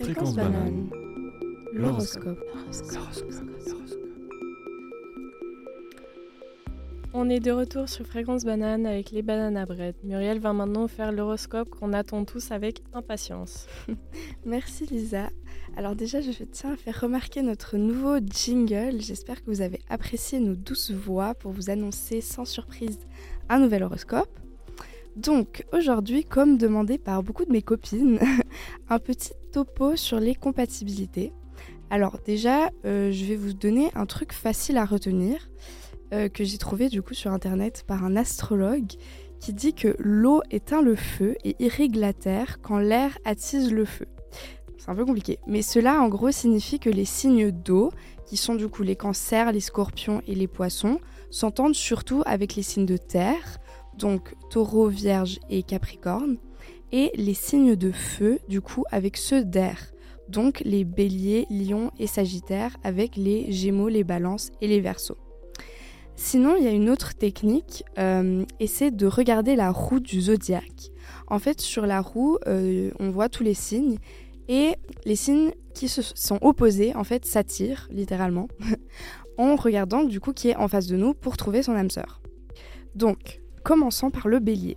Fréquence 0.00 0.36
banane. 0.36 0.90
L'horoscope. 1.72 2.38
On 7.16 7.30
est 7.30 7.38
de 7.38 7.52
retour 7.52 7.88
sur 7.88 8.04
Fréquence 8.04 8.44
Banane 8.44 8.86
avec 8.86 9.12
les 9.12 9.22
bananes 9.22 9.56
à 9.56 9.66
bread. 9.66 9.94
Muriel 10.02 10.40
va 10.40 10.52
maintenant 10.52 10.88
faire 10.88 11.12
l'horoscope 11.12 11.70
qu'on 11.70 11.92
attend 11.92 12.24
tous 12.24 12.50
avec 12.50 12.82
impatience. 12.92 13.68
Merci 14.44 14.86
Lisa. 14.86 15.30
Alors 15.76 15.94
déjà, 15.94 16.20
je 16.20 16.42
tiens 16.42 16.72
à 16.72 16.76
faire 16.76 17.00
remarquer 17.00 17.42
notre 17.42 17.76
nouveau 17.76 18.18
jingle. 18.18 19.00
J'espère 19.00 19.44
que 19.44 19.46
vous 19.48 19.60
avez 19.60 19.78
apprécié 19.88 20.40
nos 20.40 20.56
douces 20.56 20.90
voix 20.90 21.34
pour 21.34 21.52
vous 21.52 21.70
annoncer 21.70 22.20
sans 22.20 22.44
surprise 22.44 22.98
un 23.48 23.60
nouvel 23.60 23.84
horoscope. 23.84 24.40
Donc 25.14 25.64
aujourd'hui, 25.72 26.24
comme 26.24 26.58
demandé 26.58 26.98
par 26.98 27.22
beaucoup 27.22 27.44
de 27.44 27.52
mes 27.52 27.62
copines, 27.62 28.18
un 28.88 28.98
petit 28.98 29.34
topo 29.52 29.94
sur 29.94 30.18
les 30.18 30.34
compatibilités. 30.34 31.32
Alors 31.90 32.18
déjà, 32.26 32.70
euh, 32.84 33.12
je 33.12 33.24
vais 33.24 33.36
vous 33.36 33.52
donner 33.52 33.92
un 33.94 34.04
truc 34.04 34.32
facile 34.32 34.78
à 34.78 34.84
retenir 34.84 35.48
euh, 36.12 36.28
que 36.28 36.44
j'ai 36.44 36.58
trouvé 36.58 36.88
du 36.88 37.02
coup 37.02 37.14
sur 37.14 37.32
internet 37.32 37.84
par 37.86 38.04
un 38.04 38.16
astrologue 38.16 38.92
qui 39.40 39.52
dit 39.52 39.74
que 39.74 39.96
l'eau 39.98 40.42
éteint 40.50 40.82
le 40.82 40.96
feu 40.96 41.36
et 41.44 41.56
irrigue 41.58 41.96
la 41.96 42.12
terre 42.12 42.60
quand 42.62 42.78
l'air 42.78 43.18
attise 43.24 43.72
le 43.72 43.84
feu. 43.84 44.06
C'est 44.78 44.90
un 44.90 44.94
peu 44.94 45.04
compliqué, 45.04 45.38
mais 45.46 45.62
cela 45.62 46.02
en 46.02 46.08
gros 46.08 46.30
signifie 46.30 46.78
que 46.78 46.90
les 46.90 47.04
signes 47.04 47.50
d'eau, 47.50 47.90
qui 48.26 48.36
sont 48.36 48.54
du 48.54 48.68
coup 48.68 48.82
les 48.82 48.96
cancers, 48.96 49.52
les 49.52 49.60
scorpions 49.60 50.22
et 50.26 50.34
les 50.34 50.46
poissons, 50.46 50.98
s'entendent 51.30 51.74
surtout 51.74 52.22
avec 52.26 52.54
les 52.54 52.62
signes 52.62 52.86
de 52.86 52.96
terre, 52.96 53.58
donc 53.96 54.34
taureau, 54.50 54.88
vierge 54.88 55.38
et 55.48 55.62
capricorne, 55.62 56.36
et 56.92 57.10
les 57.14 57.34
signes 57.34 57.76
de 57.76 57.92
feu, 57.92 58.38
du 58.48 58.60
coup, 58.60 58.84
avec 58.90 59.16
ceux 59.16 59.44
d'air, 59.44 59.92
donc 60.28 60.60
les 60.64 60.84
béliers, 60.84 61.46
lions 61.50 61.90
et 61.98 62.06
sagittaires, 62.06 62.76
avec 62.82 63.16
les 63.16 63.50
gémeaux, 63.52 63.88
les 63.88 64.04
balances 64.04 64.52
et 64.60 64.68
les 64.68 64.80
versos. 64.80 65.16
Sinon, 66.16 66.56
il 66.56 66.64
y 66.64 66.68
a 66.68 66.70
une 66.70 66.90
autre 66.90 67.14
technique, 67.14 67.84
euh, 67.98 68.44
et 68.60 68.66
c'est 68.66 68.90
de 68.90 69.06
regarder 69.06 69.56
la 69.56 69.70
roue 69.70 70.00
du 70.00 70.20
zodiaque. 70.20 70.90
En 71.26 71.38
fait, 71.38 71.60
sur 71.60 71.86
la 71.86 72.00
roue, 72.00 72.38
euh, 72.46 72.90
on 73.00 73.10
voit 73.10 73.28
tous 73.28 73.42
les 73.42 73.54
signes, 73.54 73.98
et 74.48 74.74
les 75.04 75.16
signes 75.16 75.52
qui 75.74 75.88
se 75.88 76.02
sont 76.02 76.38
opposés, 76.40 76.94
en 76.94 77.04
fait, 77.04 77.24
s'attirent, 77.24 77.88
littéralement, 77.90 78.48
en 79.38 79.56
regardant 79.56 80.04
du 80.04 80.20
coup 80.20 80.32
qui 80.32 80.50
est 80.50 80.56
en 80.56 80.68
face 80.68 80.86
de 80.86 80.96
nous 80.96 81.14
pour 81.14 81.36
trouver 81.36 81.62
son 81.62 81.74
âme 81.74 81.90
sœur. 81.90 82.20
Donc, 82.94 83.40
commençant 83.64 84.10
par 84.10 84.28
le 84.28 84.38
bélier. 84.38 84.76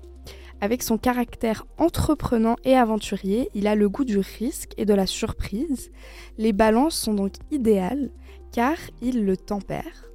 Avec 0.60 0.82
son 0.82 0.98
caractère 0.98 1.68
entreprenant 1.78 2.56
et 2.64 2.76
aventurier, 2.76 3.50
il 3.54 3.68
a 3.68 3.76
le 3.76 3.90
goût 3.90 4.06
du 4.06 4.18
risque 4.18 4.72
et 4.78 4.86
de 4.86 4.94
la 4.96 5.06
surprise. 5.06 5.92
Les 6.40 6.52
balances 6.52 6.98
sont 6.98 7.14
donc 7.14 7.34
idéales 7.52 8.10
car 8.52 8.76
il 9.02 9.24
le 9.24 9.38
tempère. 9.38 10.10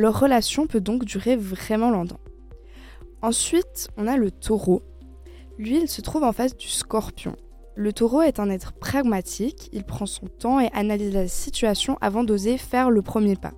Leur 0.00 0.18
relation 0.18 0.66
peut 0.66 0.80
donc 0.80 1.04
durer 1.04 1.36
vraiment 1.36 1.90
longtemps. 1.90 2.20
Ensuite, 3.20 3.88
on 3.98 4.06
a 4.06 4.16
le 4.16 4.30
taureau. 4.30 4.80
Lui, 5.58 5.78
il 5.78 5.88
se 5.88 6.00
trouve 6.00 6.22
en 6.22 6.32
face 6.32 6.56
du 6.56 6.68
scorpion. 6.68 7.36
Le 7.74 7.92
taureau 7.92 8.22
est 8.22 8.40
un 8.40 8.48
être 8.48 8.72
pragmatique, 8.72 9.68
il 9.74 9.84
prend 9.84 10.06
son 10.06 10.24
temps 10.24 10.58
et 10.58 10.70
analyse 10.72 11.12
la 11.12 11.28
situation 11.28 11.98
avant 12.00 12.24
d'oser 12.24 12.56
faire 12.56 12.88
le 12.88 13.02
premier 13.02 13.36
pas. 13.36 13.52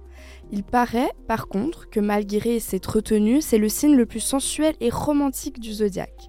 Il 0.50 0.64
paraît, 0.64 1.12
par 1.28 1.46
contre, 1.46 1.88
que 1.88 2.00
malgré 2.00 2.58
cette 2.58 2.86
retenue, 2.86 3.40
c'est 3.40 3.58
le 3.58 3.68
signe 3.68 3.94
le 3.94 4.06
plus 4.06 4.18
sensuel 4.18 4.74
et 4.80 4.90
romantique 4.90 5.60
du 5.60 5.72
zodiaque. 5.72 6.28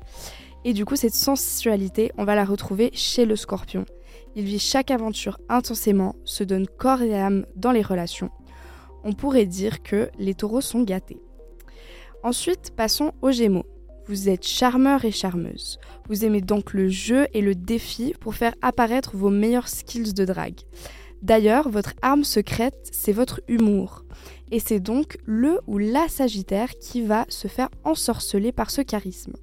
Et 0.63 0.73
du 0.73 0.86
coup, 0.86 0.95
cette 0.95 1.15
sensualité, 1.15 2.12
on 2.19 2.23
va 2.23 2.36
la 2.36 2.45
retrouver 2.45 2.91
chez 2.93 3.26
le 3.26 3.36
scorpion. 3.36 3.84
Il 4.36 4.43
vit 4.43 4.60
chaque 4.60 4.91
aventure 4.91 5.39
intensément, 5.49 6.13
se 6.23 6.43
donne 6.43 6.67
corps 6.67 7.02
et 7.02 7.15
âme 7.15 7.47
dans 7.56 7.71
les 7.71 7.82
relations. 7.82 8.30
On 9.04 9.13
pourrait 9.13 9.46
dire 9.46 9.84
que 9.84 10.10
les 10.18 10.34
taureaux 10.34 10.62
sont 10.62 10.84
gâtés. 10.84 11.22
Ensuite, 12.24 12.72
passons 12.76 13.12
aux 13.22 13.32
gémeaux. 13.32 13.66
Vous 14.08 14.30
êtes 14.30 14.46
charmeur 14.46 15.06
et 15.06 15.12
charmeuse. 15.12 15.80
Vous 16.10 16.26
aimez 16.26 16.42
donc 16.42 16.74
le 16.74 16.89
jeu 16.89 17.28
et 17.34 17.42
le 17.42 17.56
défi 17.56 18.13
pour 18.20 18.36
faire 18.36 18.54
apparaître 18.62 19.16
vos 19.16 19.30
meilleurs 19.30 19.70
skills 19.70 20.13
de 20.13 20.26
drague. 20.26 20.60
D'ailleurs, 21.22 21.70
votre 21.70 21.94
arme 22.02 22.26
secrète, 22.26 22.89
c'est 22.92 23.13
votre 23.13 23.42
humour. 23.48 24.04
Et 24.52 24.60
c'est 24.60 24.82
donc 24.82 25.18
le 25.26 25.60
ou 25.68 25.78
la 25.78 26.10
Sagittaire 26.10 26.74
qui 26.80 27.02
va 27.02 27.26
se 27.30 27.48
faire 27.48 27.70
ensorceler 27.86 28.52
par 28.52 28.72
ce 28.72 28.82
charisme. 28.82 29.34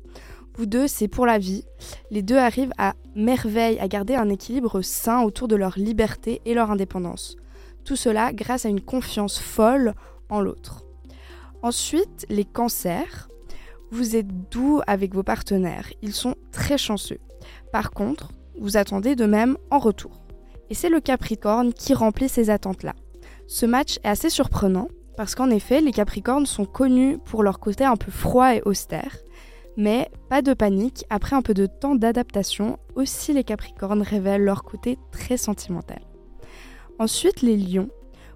Vous 0.56 0.66
deux, 0.66 0.86
c'est 0.86 1.08
pour 1.08 1.24
la 1.24 1.38
vie. 1.38 1.64
Les 2.10 2.22
deux 2.22 2.36
arrivent 2.36 2.74
à 2.76 2.94
merveille 3.16 3.78
à 3.78 3.88
garder 3.88 4.14
un 4.14 4.28
équilibre 4.28 4.82
sain 4.82 5.22
autour 5.22 5.48
de 5.48 5.56
leur 5.56 5.78
liberté 5.78 6.42
et 6.44 6.52
leur 6.52 6.70
indépendance. 6.70 7.36
Tout 7.84 7.96
cela 7.96 8.32
grâce 8.32 8.66
à 8.66 8.68
une 8.68 8.80
confiance 8.80 9.38
folle 9.38 9.94
en 10.28 10.40
l'autre. 10.40 10.84
Ensuite, 11.62 12.26
les 12.28 12.44
cancers. 12.44 13.28
Vous 13.90 14.14
êtes 14.14 14.50
doux 14.50 14.80
avec 14.86 15.14
vos 15.14 15.24
partenaires, 15.24 15.88
ils 16.00 16.12
sont 16.12 16.36
très 16.52 16.78
chanceux. 16.78 17.18
Par 17.72 17.90
contre, 17.90 18.30
vous 18.60 18.76
attendez 18.76 19.16
de 19.16 19.26
même 19.26 19.56
en 19.70 19.80
retour. 19.80 20.22
Et 20.70 20.74
c'est 20.74 20.88
le 20.88 21.00
Capricorne 21.00 21.72
qui 21.72 21.92
remplit 21.92 22.28
ces 22.28 22.50
attentes-là. 22.50 22.94
Ce 23.48 23.66
match 23.66 23.98
est 24.04 24.08
assez 24.08 24.30
surprenant 24.30 24.88
parce 25.16 25.34
qu'en 25.34 25.50
effet, 25.50 25.80
les 25.80 25.90
Capricornes 25.90 26.46
sont 26.46 26.66
connus 26.66 27.18
pour 27.18 27.42
leur 27.42 27.58
côté 27.58 27.84
un 27.84 27.96
peu 27.96 28.12
froid 28.12 28.54
et 28.54 28.62
austère. 28.64 29.16
Mais 29.76 30.08
pas 30.28 30.40
de 30.40 30.54
panique, 30.54 31.04
après 31.10 31.34
un 31.34 31.42
peu 31.42 31.54
de 31.54 31.66
temps 31.66 31.96
d'adaptation, 31.96 32.78
aussi 32.94 33.32
les 33.32 33.44
Capricornes 33.44 34.02
révèlent 34.02 34.44
leur 34.44 34.62
côté 34.62 34.98
très 35.10 35.36
sentimental. 35.36 36.00
Ensuite, 37.00 37.40
les 37.40 37.56
lions. 37.56 37.88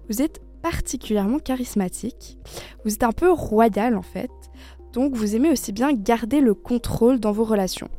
Vous 0.09 0.23
êtes 0.23 0.41
particulièrement 0.63 1.37
charismatique. 1.37 2.39
Vous 2.83 2.95
êtes 2.95 3.03
un 3.03 3.11
peu 3.11 3.31
royal 3.31 3.95
en 3.95 4.01
fait. 4.01 4.31
Donc 4.91 5.13
vous 5.13 5.35
aimez 5.35 5.51
aussi 5.51 5.71
bien 5.71 5.93
garder 5.93 6.41
le 6.41 6.55
contrôle 6.55 7.19
dans 7.19 7.31
vos 7.31 7.43
relations. 7.43 7.89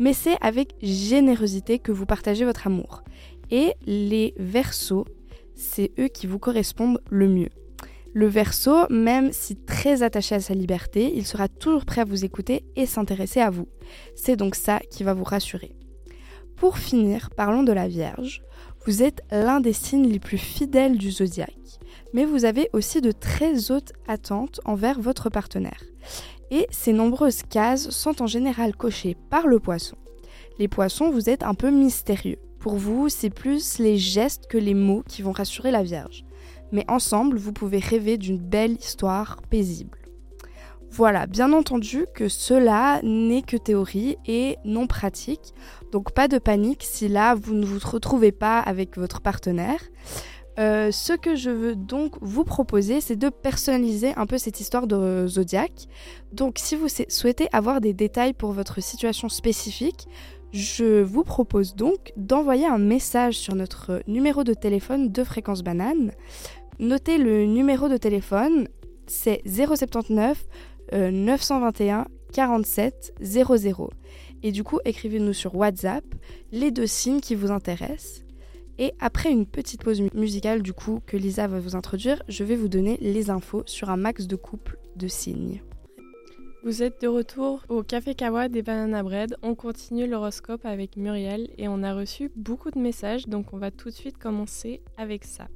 Mais 0.00 0.12
c'est 0.12 0.36
avec 0.40 0.74
générosité 0.82 1.78
que 1.78 1.92
vous 1.92 2.06
partagez 2.06 2.44
votre 2.44 2.66
amour. 2.66 3.04
Et 3.52 3.74
les 3.86 4.34
versos, 4.36 5.04
c'est 5.54 5.92
eux 6.00 6.08
qui 6.08 6.26
vous 6.26 6.40
correspondent 6.40 7.00
le 7.08 7.28
mieux. 7.28 7.50
Le 8.12 8.26
verso, 8.26 8.88
même 8.90 9.30
si 9.30 9.54
très 9.54 10.02
attaché 10.02 10.34
à 10.34 10.40
sa 10.40 10.54
liberté, 10.54 11.12
il 11.14 11.24
sera 11.24 11.46
toujours 11.46 11.84
prêt 11.84 12.00
à 12.00 12.04
vous 12.04 12.24
écouter 12.24 12.64
et 12.74 12.86
s'intéresser 12.86 13.40
à 13.40 13.50
vous. 13.50 13.68
C'est 14.16 14.34
donc 14.34 14.56
ça 14.56 14.80
qui 14.90 15.04
va 15.04 15.14
vous 15.14 15.22
rassurer. 15.22 15.76
Pour 16.56 16.78
finir, 16.78 17.30
parlons 17.36 17.62
de 17.62 17.72
la 17.72 17.86
Vierge. 17.86 18.42
Vous 18.86 19.02
êtes 19.02 19.22
l'un 19.32 19.58
des 19.58 19.72
signes 19.72 20.08
les 20.08 20.20
plus 20.20 20.38
fidèles 20.38 20.96
du 20.96 21.10
zodiaque, 21.10 21.80
mais 22.14 22.24
vous 22.24 22.44
avez 22.44 22.70
aussi 22.72 23.00
de 23.00 23.10
très 23.10 23.72
hautes 23.72 23.92
attentes 24.06 24.60
envers 24.64 25.00
votre 25.00 25.28
partenaire. 25.28 25.82
Et 26.52 26.68
ces 26.70 26.92
nombreuses 26.92 27.42
cases 27.42 27.90
sont 27.90 28.22
en 28.22 28.28
général 28.28 28.76
cochées 28.76 29.16
par 29.28 29.48
le 29.48 29.58
poisson. 29.58 29.96
Les 30.60 30.68
poissons, 30.68 31.10
vous 31.10 31.28
êtes 31.28 31.42
un 31.42 31.54
peu 31.54 31.70
mystérieux. 31.70 32.38
Pour 32.60 32.76
vous, 32.76 33.08
c'est 33.08 33.30
plus 33.30 33.80
les 33.80 33.98
gestes 33.98 34.46
que 34.46 34.56
les 34.56 34.74
mots 34.74 35.02
qui 35.08 35.22
vont 35.22 35.32
rassurer 35.32 35.72
la 35.72 35.82
Vierge. 35.82 36.24
Mais 36.70 36.84
ensemble, 36.88 37.38
vous 37.38 37.52
pouvez 37.52 37.80
rêver 37.80 38.18
d'une 38.18 38.38
belle 38.38 38.76
histoire 38.76 39.42
paisible. 39.50 40.05
Voilà, 40.96 41.26
bien 41.26 41.52
entendu 41.52 42.06
que 42.14 42.26
cela 42.26 43.00
n'est 43.02 43.42
que 43.42 43.58
théorie 43.58 44.16
et 44.26 44.56
non 44.64 44.86
pratique, 44.86 45.52
donc 45.92 46.12
pas 46.12 46.26
de 46.26 46.38
panique 46.38 46.84
si 46.84 47.06
là 47.06 47.34
vous 47.34 47.52
ne 47.52 47.66
vous 47.66 47.78
retrouvez 47.86 48.32
pas 48.32 48.60
avec 48.60 48.96
votre 48.96 49.20
partenaire. 49.20 49.82
Euh, 50.58 50.90
ce 50.90 51.12
que 51.12 51.34
je 51.34 51.50
veux 51.50 51.76
donc 51.76 52.14
vous 52.22 52.44
proposer, 52.44 53.02
c'est 53.02 53.16
de 53.16 53.28
personnaliser 53.28 54.14
un 54.16 54.24
peu 54.24 54.38
cette 54.38 54.58
histoire 54.58 54.86
de 54.86 55.26
zodiaque. 55.26 55.86
Donc 56.32 56.54
si 56.56 56.76
vous 56.76 56.88
souhaitez 57.08 57.48
avoir 57.52 57.82
des 57.82 57.92
détails 57.92 58.32
pour 58.32 58.52
votre 58.52 58.82
situation 58.82 59.28
spécifique, 59.28 60.08
je 60.54 61.02
vous 61.02 61.24
propose 61.24 61.74
donc 61.74 62.14
d'envoyer 62.16 62.64
un 62.64 62.78
message 62.78 63.34
sur 63.34 63.54
notre 63.54 64.00
numéro 64.06 64.44
de 64.44 64.54
téléphone 64.54 65.12
de 65.12 65.24
fréquence 65.24 65.62
banane. 65.62 66.12
Notez 66.78 67.18
le 67.18 67.44
numéro 67.44 67.90
de 67.90 67.98
téléphone, 67.98 68.66
c'est 69.06 69.42
079 69.46 70.42
921 70.92 72.06
47 72.32 73.14
00. 73.20 73.90
Et 74.42 74.52
du 74.52 74.62
coup, 74.62 74.78
écrivez-nous 74.84 75.32
sur 75.32 75.54
WhatsApp 75.56 76.04
les 76.52 76.70
deux 76.70 76.86
signes 76.86 77.20
qui 77.20 77.34
vous 77.34 77.50
intéressent. 77.50 78.22
Et 78.78 78.92
après 79.00 79.30
une 79.30 79.46
petite 79.46 79.82
pause 79.82 80.02
musicale, 80.14 80.62
du 80.62 80.74
coup, 80.74 81.00
que 81.06 81.16
Lisa 81.16 81.46
va 81.46 81.60
vous 81.60 81.76
introduire, 81.76 82.22
je 82.28 82.44
vais 82.44 82.56
vous 82.56 82.68
donner 82.68 82.98
les 83.00 83.30
infos 83.30 83.62
sur 83.64 83.88
un 83.88 83.96
max 83.96 84.26
de 84.26 84.36
couples 84.36 84.78
de 84.96 85.08
signes. 85.08 85.62
Vous 86.62 86.82
êtes 86.82 87.00
de 87.00 87.08
retour 87.08 87.62
au 87.68 87.82
Café 87.82 88.14
Kawa 88.14 88.48
des 88.48 88.60
Banana 88.60 89.02
Bread. 89.02 89.36
On 89.42 89.54
continue 89.54 90.06
l'horoscope 90.06 90.66
avec 90.66 90.96
Muriel 90.96 91.48
et 91.58 91.68
on 91.68 91.82
a 91.82 91.94
reçu 91.94 92.30
beaucoup 92.34 92.70
de 92.70 92.78
messages, 92.78 93.28
donc 93.28 93.52
on 93.52 93.58
va 93.58 93.70
tout 93.70 93.88
de 93.88 93.94
suite 93.94 94.18
commencer 94.18 94.82
avec 94.98 95.24
ça. 95.24 95.48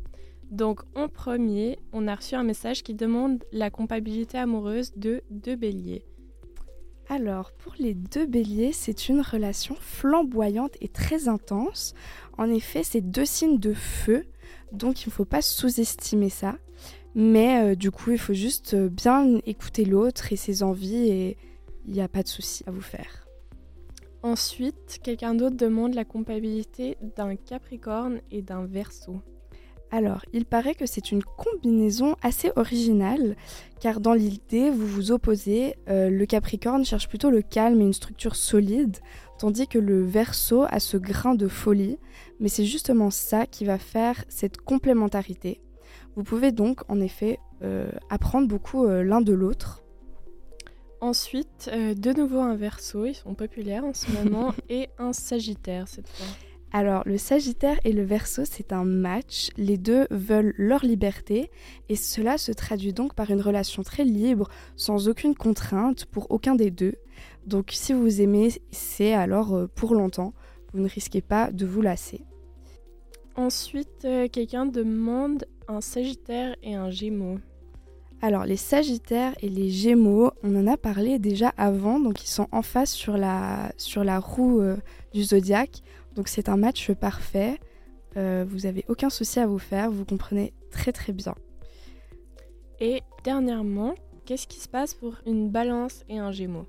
Donc 0.51 0.81
en 0.97 1.09
premier, 1.09 1.79
on 1.93 2.09
a 2.09 2.15
reçu 2.15 2.35
un 2.35 2.43
message 2.43 2.83
qui 2.83 2.95
demande 2.95 3.45
la 3.53 3.71
compatibilité 3.71 4.39
amoureuse 4.39 4.93
de 4.97 5.23
deux 5.31 5.57
béliers. 5.57 6.05
Alors, 7.09 7.51
pour 7.53 7.75
les 7.79 7.95
deux 7.95 8.27
béliers, 8.27 8.73
c'est 8.73 9.09
une 9.09 9.21
relation 9.21 9.75
flamboyante 9.81 10.77
et 10.81 10.89
très 10.89 11.27
intense. 11.27 11.95
En 12.39 12.49
effet, 12.49 12.85
c'est 12.85 13.01
deux 13.01 13.25
signes 13.25 13.59
de 13.59 13.73
feu, 13.73 14.27
donc 14.71 15.05
il 15.05 15.09
ne 15.09 15.13
faut 15.13 15.25
pas 15.25 15.43
sous-estimer 15.43 16.31
ça. 16.31 16.57
Mais 17.17 17.73
euh, 17.73 17.75
du 17.75 17.91
coup, 17.91 18.13
il 18.13 18.19
faut 18.19 18.33
juste 18.33 18.75
euh, 18.75 18.89
bien 18.89 19.41
écouter 19.45 19.85
l'autre 19.85 20.33
et 20.33 20.37
ses 20.37 20.63
envies 20.63 21.09
et 21.09 21.37
il 21.85 21.93
n'y 21.93 22.01
a 22.01 22.07
pas 22.07 22.23
de 22.23 22.29
souci 22.29 22.63
à 22.67 22.71
vous 22.71 22.81
faire. 22.81 23.27
Ensuite, 24.23 25.01
quelqu'un 25.03 25.35
d'autre 25.35 25.57
demande 25.57 25.95
la 25.95 26.05
compatibilité 26.05 26.97
d'un 27.17 27.35
Capricorne 27.35 28.21
et 28.31 28.43
d'un 28.43 28.67
Verseau. 28.67 29.21
Alors, 29.92 30.24
il 30.33 30.44
paraît 30.44 30.76
que 30.76 30.87
c'est 30.87 31.11
une 31.11 31.24
combinaison 31.24 32.14
assez 32.22 32.53
originale, 32.55 33.37
car 33.81 34.00
dans 34.00 34.12
l'idée, 34.12 34.70
vous 34.70 34.87
vous 34.87 35.11
opposez, 35.11 35.74
euh, 35.88 36.09
le 36.09 36.26
Capricorne 36.26 36.85
cherche 36.85 37.09
plutôt 37.09 37.31
le 37.31 37.42
calme 37.42 37.81
et 37.81 37.85
une 37.85 37.92
structure 37.92 38.37
solide, 38.37 38.98
tandis 39.38 39.66
que 39.66 39.79
le 39.79 40.05
Verseau 40.05 40.64
a 40.68 40.79
ce 40.79 40.96
grain 40.96 41.35
de 41.35 41.48
folie, 41.48 41.98
mais 42.38 42.48
c'est 42.48 42.64
justement 42.64 43.11
ça 43.11 43.46
qui 43.46 43.64
va 43.64 43.79
faire 43.79 44.24
cette 44.29 44.59
complémentarité. 44.59 45.61
Vous 46.14 46.22
pouvez 46.22 46.53
donc, 46.53 46.88
en 46.88 47.00
effet, 47.00 47.40
euh, 47.62 47.90
apprendre 48.11 48.46
beaucoup 48.46 48.87
euh, 48.87 49.03
l'un 49.03 49.20
de 49.20 49.33
l'autre. 49.33 49.83
Ensuite, 51.00 51.68
de 51.72 52.12
nouveau 52.12 52.40
un 52.40 52.55
Verseau, 52.55 53.07
ils 53.07 53.14
sont 53.14 53.35
populaires 53.35 53.85
en 53.85 53.94
ce 53.94 54.11
moment, 54.12 54.55
et 54.68 54.88
un 54.98 55.12
Sagittaire 55.12 55.88
cette 55.88 56.09
fois. 56.09 56.26
Alors, 56.72 57.02
le 57.04 57.18
Sagittaire 57.18 57.80
et 57.83 57.92
le 57.92 58.04
Verseau, 58.04 58.44
c'est 58.44 58.72
un 58.72 58.85
match. 58.85 59.50
Les 59.56 59.76
deux 59.76 60.06
veulent 60.11 60.54
leur 60.56 60.85
liberté 60.85 61.50
et 61.88 61.96
cela 61.96 62.38
se 62.38 62.52
traduit 62.52 62.92
donc 62.92 63.14
par 63.14 63.30
une 63.30 63.40
relation 63.40 63.83
très 63.83 64.04
libre, 64.04 64.48
sans 64.76 65.09
aucune 65.09 65.35
contrainte 65.35 66.06
pour 66.06 66.30
aucun 66.30 66.54
des 66.54 66.70
deux. 66.70 66.94
Donc, 67.44 67.70
si 67.72 67.92
vous 67.92 68.20
aimez, 68.20 68.52
c'est 68.70 69.12
alors 69.12 69.54
euh, 69.54 69.66
pour 69.74 69.94
longtemps. 69.94 70.33
Vous 70.72 70.80
ne 70.80 70.88
risquez 70.88 71.20
pas 71.20 71.50
de 71.50 71.66
vous 71.66 71.83
lasser. 71.83 72.24
Ensuite, 73.35 74.04
euh, 74.04 74.28
quelqu'un 74.28 74.66
demande 74.66 75.46
un 75.66 75.80
Sagittaire 75.80 76.54
et 76.62 76.74
un 76.74 76.90
Gémeaux. 76.90 77.38
Alors, 78.22 78.44
les 78.44 78.56
Sagittaires 78.56 79.35
et 79.40 79.48
les 79.48 79.70
Gémeaux, 79.70 80.30
on 80.42 80.54
en 80.54 80.66
a 80.66 80.76
parlé 80.76 81.18
déjà 81.18 81.48
avant, 81.56 81.98
donc 81.98 82.22
ils 82.22 82.28
sont 82.28 82.48
en 82.52 82.61
face 82.61 82.92
sur 82.92 83.16
la, 83.16 83.72
sur 83.78 84.04
la 84.04 84.20
roue 84.20 84.61
euh, 84.61 84.76
du 85.14 85.24
zodiaque. 85.24 85.83
Donc 86.20 86.28
c'est 86.28 86.50
un 86.50 86.59
match 86.59 86.92
parfait. 86.92 87.59
Euh, 88.18 88.44
vous 88.46 88.59
n'avez 88.59 88.85
aucun 88.88 89.09
souci 89.09 89.40
à 89.40 89.46
vous 89.46 89.59
faire, 89.59 89.90
vous 89.90 90.04
comprenez 90.04 90.52
très 90.70 90.92
très 90.92 91.14
bien. 91.14 91.35
Et 92.78 93.00
dernièrement, 93.24 93.94
qu'est-ce 94.26 94.46
qui 94.46 94.61
se 94.61 94.68
passe 94.68 94.92
pour 94.92 95.14
une 95.24 95.48
balance 95.48 96.04
et 96.11 96.18
un 96.18 96.30
gémeaux 96.30 96.66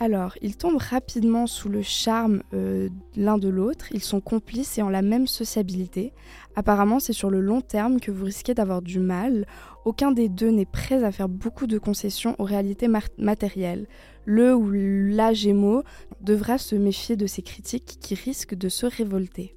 Alors, 0.00 0.34
ils 0.42 0.56
tombent 0.56 0.80
rapidement 0.80 1.48
sous 1.48 1.68
le 1.68 1.82
charme 1.82 2.42
euh, 2.54 2.88
l'un 3.16 3.36
de 3.36 3.48
l'autre, 3.48 3.86
ils 3.90 4.02
sont 4.02 4.20
complices 4.20 4.78
et 4.78 4.82
ont 4.82 4.88
la 4.88 5.02
même 5.02 5.26
sociabilité. 5.26 6.12
Apparemment, 6.54 7.00
c'est 7.00 7.12
sur 7.12 7.30
le 7.30 7.40
long 7.40 7.60
terme 7.60 7.98
que 7.98 8.12
vous 8.12 8.24
risquez 8.24 8.54
d'avoir 8.54 8.80
du 8.80 9.00
mal. 9.00 9.44
Aucun 9.84 10.12
des 10.12 10.28
deux 10.28 10.50
n'est 10.50 10.66
prêt 10.66 11.02
à 11.02 11.10
faire 11.10 11.28
beaucoup 11.28 11.66
de 11.66 11.78
concessions 11.78 12.36
aux 12.38 12.44
réalités 12.44 12.88
matérielles. 13.18 13.88
Le 14.24 14.54
ou 14.54 14.70
la 14.70 15.32
Gémeaux 15.32 15.82
devra 16.20 16.58
se 16.58 16.76
méfier 16.76 17.16
de 17.16 17.26
ces 17.26 17.42
critiques 17.42 17.98
qui 18.00 18.14
risquent 18.14 18.54
de 18.54 18.68
se 18.68 18.86
révolter. 18.86 19.56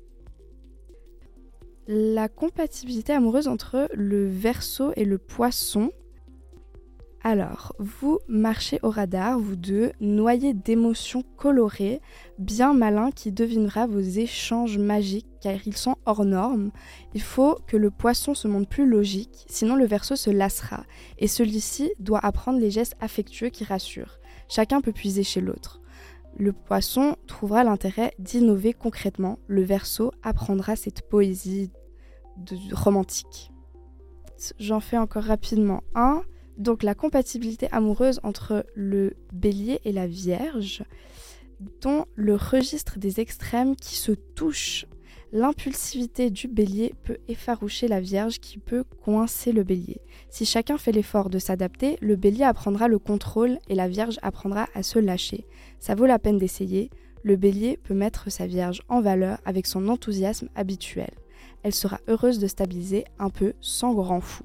La 1.88 2.30
compatibilité 2.30 3.14
amoureuse 3.14 3.48
entre 3.48 3.90
le 3.94 4.28
Verseau 4.28 4.92
et 4.96 5.06
le 5.06 5.20
Poisson 5.20 5.92
alors, 7.24 7.76
vous 7.78 8.18
marchez 8.28 8.80
au 8.82 8.90
radar, 8.90 9.38
vous 9.38 9.56
deux, 9.56 9.92
noyés 10.00 10.56
d'émotions 10.56 11.24
colorées, 11.38 12.02
bien 12.40 12.74
malins 12.74 13.12
qui 13.12 13.32
devinera 13.32 13.86
vos 13.86 14.00
échanges 14.00 14.80
magiques 14.80 15.28
car 15.40 15.56
ils 15.68 15.78
sont 15.78 15.98
hors 16.08 16.26
normes. 16.26 16.72
Il 17.14 17.22
faut 17.22 17.60
que 17.68 17.78
le 17.78 17.92
poisson 17.92 18.34
se 18.34 18.48
montre 18.48 18.70
plus 18.70 18.88
logique, 18.88 19.46
sinon 19.48 19.76
le 19.76 19.86
verso 19.86 20.16
se 20.16 20.32
lassera, 20.32 20.84
et 21.20 21.28
celui-ci 21.28 21.92
doit 22.00 22.26
apprendre 22.26 22.60
les 22.60 22.72
gestes 22.72 22.96
affectueux 23.00 23.50
qui 23.50 23.66
rassurent. 23.66 24.20
Chacun 24.50 24.82
peut 24.82 24.92
puiser 24.92 25.24
chez 25.24 25.42
l'autre. 25.42 25.80
Le 26.38 26.54
poisson 26.54 27.18
trouvera 27.28 27.64
l'intérêt 27.64 28.14
d'innover 28.18 28.74
concrètement, 28.74 29.38
le 29.46 29.62
verso 29.62 30.12
apprendra 30.24 30.76
cette 30.76 31.08
poésie 31.08 31.70
romantique. 32.72 33.52
J'en 34.58 34.80
fais 34.80 34.98
encore 34.98 35.26
rapidement 35.26 35.84
un. 35.94 36.24
Donc 36.58 36.84
la 36.84 36.96
compatibilité 36.96 37.68
amoureuse 37.72 38.20
entre 38.24 38.66
le 38.76 39.16
bélier 39.34 39.80
et 39.86 39.92
la 39.92 40.08
vierge, 40.08 40.84
dont 41.82 42.06
le 42.16 42.36
registre 42.36 43.00
des 43.00 43.20
extrêmes 43.20 43.76
qui 43.76 43.96
se 43.96 44.12
touchent. 44.12 44.86
L'impulsivité 45.34 46.30
du 46.30 46.50
bélier 46.50 46.94
peut 47.04 47.18
effaroucher 47.30 47.88
la 47.88 48.02
vierge 48.02 48.40
qui 48.40 48.58
peut 48.58 48.84
coincer 48.84 49.54
le 49.54 49.64
bélier. 49.64 50.02
Si 50.30 50.46
chacun 50.46 50.78
fait 50.78 50.92
l'effort 50.92 51.30
de 51.30 51.40
s'adapter, 51.40 51.98
le 52.02 52.18
bélier 52.18 52.44
apprendra 52.44 52.90
le 52.90 53.00
contrôle 53.00 53.58
et 53.70 53.76
la 53.76 53.88
vierge 53.88 54.20
apprendra 54.24 54.68
à 54.76 54.84
se 54.84 55.00
lâcher. 55.00 55.46
Ça 55.80 55.96
vaut 55.96 56.06
la 56.06 56.20
peine 56.20 56.38
d'essayer. 56.38 56.90
Le 57.24 57.38
bélier 57.38 57.78
peut 57.78 57.94
mettre 57.94 58.30
sa 58.30 58.46
vierge 58.46 58.82
en 58.90 59.00
valeur 59.00 59.38
avec 59.46 59.68
son 59.68 59.88
enthousiasme 59.88 60.50
habituel. 60.54 61.12
Elle 61.64 61.74
sera 61.74 62.02
heureuse 62.10 62.40
de 62.40 62.48
stabiliser 62.48 63.06
un 63.18 63.30
peu 63.30 63.54
sans 63.62 63.94
grand 63.94 64.20
fou. 64.20 64.44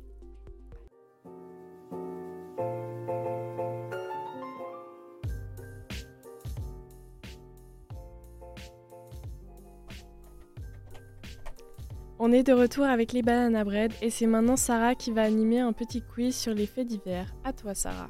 On 12.18 12.32
est 12.32 12.44
de 12.44 12.54
retour 12.54 12.86
avec 12.86 13.12
les 13.12 13.20
bananes 13.20 13.56
à 13.56 13.62
bread 13.62 13.92
et 14.00 14.08
c'est 14.08 14.26
maintenant 14.26 14.56
Sarah 14.56 14.94
qui 14.94 15.10
va 15.10 15.20
animer 15.20 15.60
un 15.60 15.74
petit 15.74 16.00
quiz 16.00 16.34
sur 16.34 16.54
les 16.54 16.64
faits 16.64 16.86
divers. 16.86 17.34
À 17.44 17.52
toi 17.52 17.74
Sarah. 17.74 18.08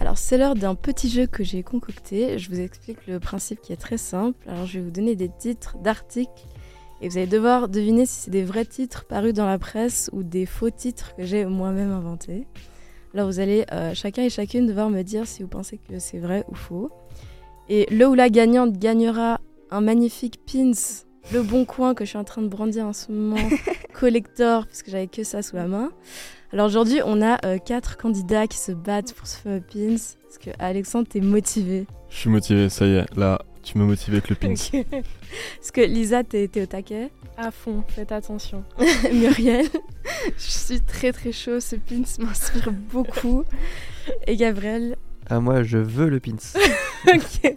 Alors 0.00 0.18
c'est 0.18 0.36
l'heure 0.36 0.54
d'un 0.54 0.74
petit 0.74 1.08
jeu 1.08 1.26
que 1.26 1.42
j'ai 1.42 1.62
concocté. 1.62 2.38
Je 2.38 2.50
vous 2.50 2.60
explique 2.60 3.06
le 3.06 3.18
principe 3.18 3.62
qui 3.62 3.72
est 3.72 3.76
très 3.76 3.96
simple. 3.96 4.46
Alors 4.50 4.66
je 4.66 4.78
vais 4.78 4.84
vous 4.84 4.90
donner 4.90 5.16
des 5.16 5.30
titres 5.30 5.78
d'articles 5.78 6.44
et 7.00 7.08
vous 7.08 7.16
allez 7.16 7.26
devoir 7.26 7.70
deviner 7.70 8.04
si 8.04 8.20
c'est 8.20 8.30
des 8.30 8.44
vrais 8.44 8.66
titres 8.66 9.06
parus 9.06 9.32
dans 9.32 9.46
la 9.46 9.58
presse 9.58 10.10
ou 10.12 10.22
des 10.22 10.44
faux 10.44 10.70
titres 10.70 11.16
que 11.16 11.24
j'ai 11.24 11.46
moi-même 11.46 11.90
inventés. 11.90 12.46
Alors 13.14 13.28
vous 13.28 13.40
allez 13.40 13.64
euh, 13.72 13.94
chacun 13.94 14.24
et 14.24 14.30
chacune 14.30 14.66
devoir 14.66 14.90
me 14.90 15.00
dire 15.00 15.26
si 15.26 15.42
vous 15.42 15.48
pensez 15.48 15.78
que 15.78 15.98
c'est 15.98 16.18
vrai 16.18 16.44
ou 16.48 16.54
faux. 16.54 16.90
Et 17.70 17.86
le 17.90 18.06
ou 18.08 18.14
la 18.14 18.28
gagnante 18.28 18.76
gagnera 18.76 19.40
un 19.70 19.80
magnifique 19.80 20.38
pins 20.44 20.72
le 21.32 21.42
bon 21.42 21.64
coin 21.64 21.94
que 21.94 22.04
je 22.04 22.10
suis 22.10 22.18
en 22.18 22.24
train 22.24 22.42
de 22.42 22.48
brandir 22.48 22.86
en 22.86 22.92
ce 22.92 23.12
moment, 23.12 23.48
collector, 23.92 24.66
parce 24.66 24.82
que 24.82 24.90
j'avais 24.90 25.06
que 25.06 25.24
ça 25.24 25.42
sous 25.42 25.56
la 25.56 25.66
main. 25.66 25.90
Alors 26.52 26.66
aujourd'hui, 26.66 27.00
on 27.04 27.20
a 27.20 27.44
euh, 27.44 27.58
quatre 27.58 27.98
candidats 27.98 28.46
qui 28.46 28.56
se 28.56 28.72
battent 28.72 29.12
pour 29.12 29.26
ce 29.26 29.36
fameux 29.36 29.60
pins. 29.60 29.96
Parce 30.22 30.38
que 30.38 30.50
Alexandre, 30.58 31.06
t'es 31.08 31.20
motivé. 31.20 31.86
Je 32.08 32.16
suis 32.16 32.30
motivé, 32.30 32.68
ça 32.68 32.86
y 32.86 32.94
est. 32.94 33.16
Là, 33.16 33.42
tu 33.62 33.76
m'as 33.76 33.84
motivé 33.84 34.18
avec 34.18 34.30
le 34.30 34.36
pins. 34.36 34.54
Parce 35.58 35.70
que 35.70 35.82
Lisa, 35.82 36.24
t'es 36.24 36.50
au 36.62 36.66
taquet. 36.66 37.10
À 37.36 37.50
fond, 37.50 37.84
faites 37.88 38.12
attention. 38.12 38.64
Muriel. 39.12 39.66
je 40.36 40.50
suis 40.50 40.80
très 40.80 41.12
très 41.12 41.32
chaud, 41.32 41.60
ce 41.60 41.76
pins 41.76 42.02
m'inspire 42.18 42.72
beaucoup. 42.72 43.44
Et 44.26 44.36
Gabriel. 44.36 44.96
Ah, 45.28 45.40
moi, 45.40 45.62
je 45.62 45.76
veux 45.76 46.08
le 46.08 46.20
pins. 46.20 46.36
ok, 47.14 47.56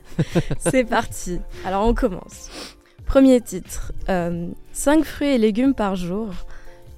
c'est 0.60 0.84
parti. 0.84 1.40
Alors 1.66 1.88
on 1.88 1.94
commence. 1.94 2.50
Premier 3.12 3.42
titre 3.42 3.92
5 4.08 4.10
euh, 4.10 5.04
fruits 5.04 5.28
et 5.28 5.38
légumes 5.38 5.74
par 5.74 5.98
jour. 5.98 6.30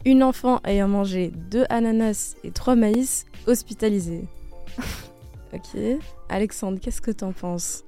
Une 0.05 0.21
enfant 0.21 0.59
ayant 0.63 0.87
mangé 0.87 1.31
2 1.49 1.65
ananas 1.71 2.35
et 2.43 2.51
3 2.51 2.75
maïs 2.75 3.25
hospitalisés. 3.47 4.27
ok. 5.53 5.81
Alexandre, 6.29 6.77
qu'est-ce 6.79 7.01
que 7.01 7.09
t'en 7.09 7.31
penses? 7.31 7.83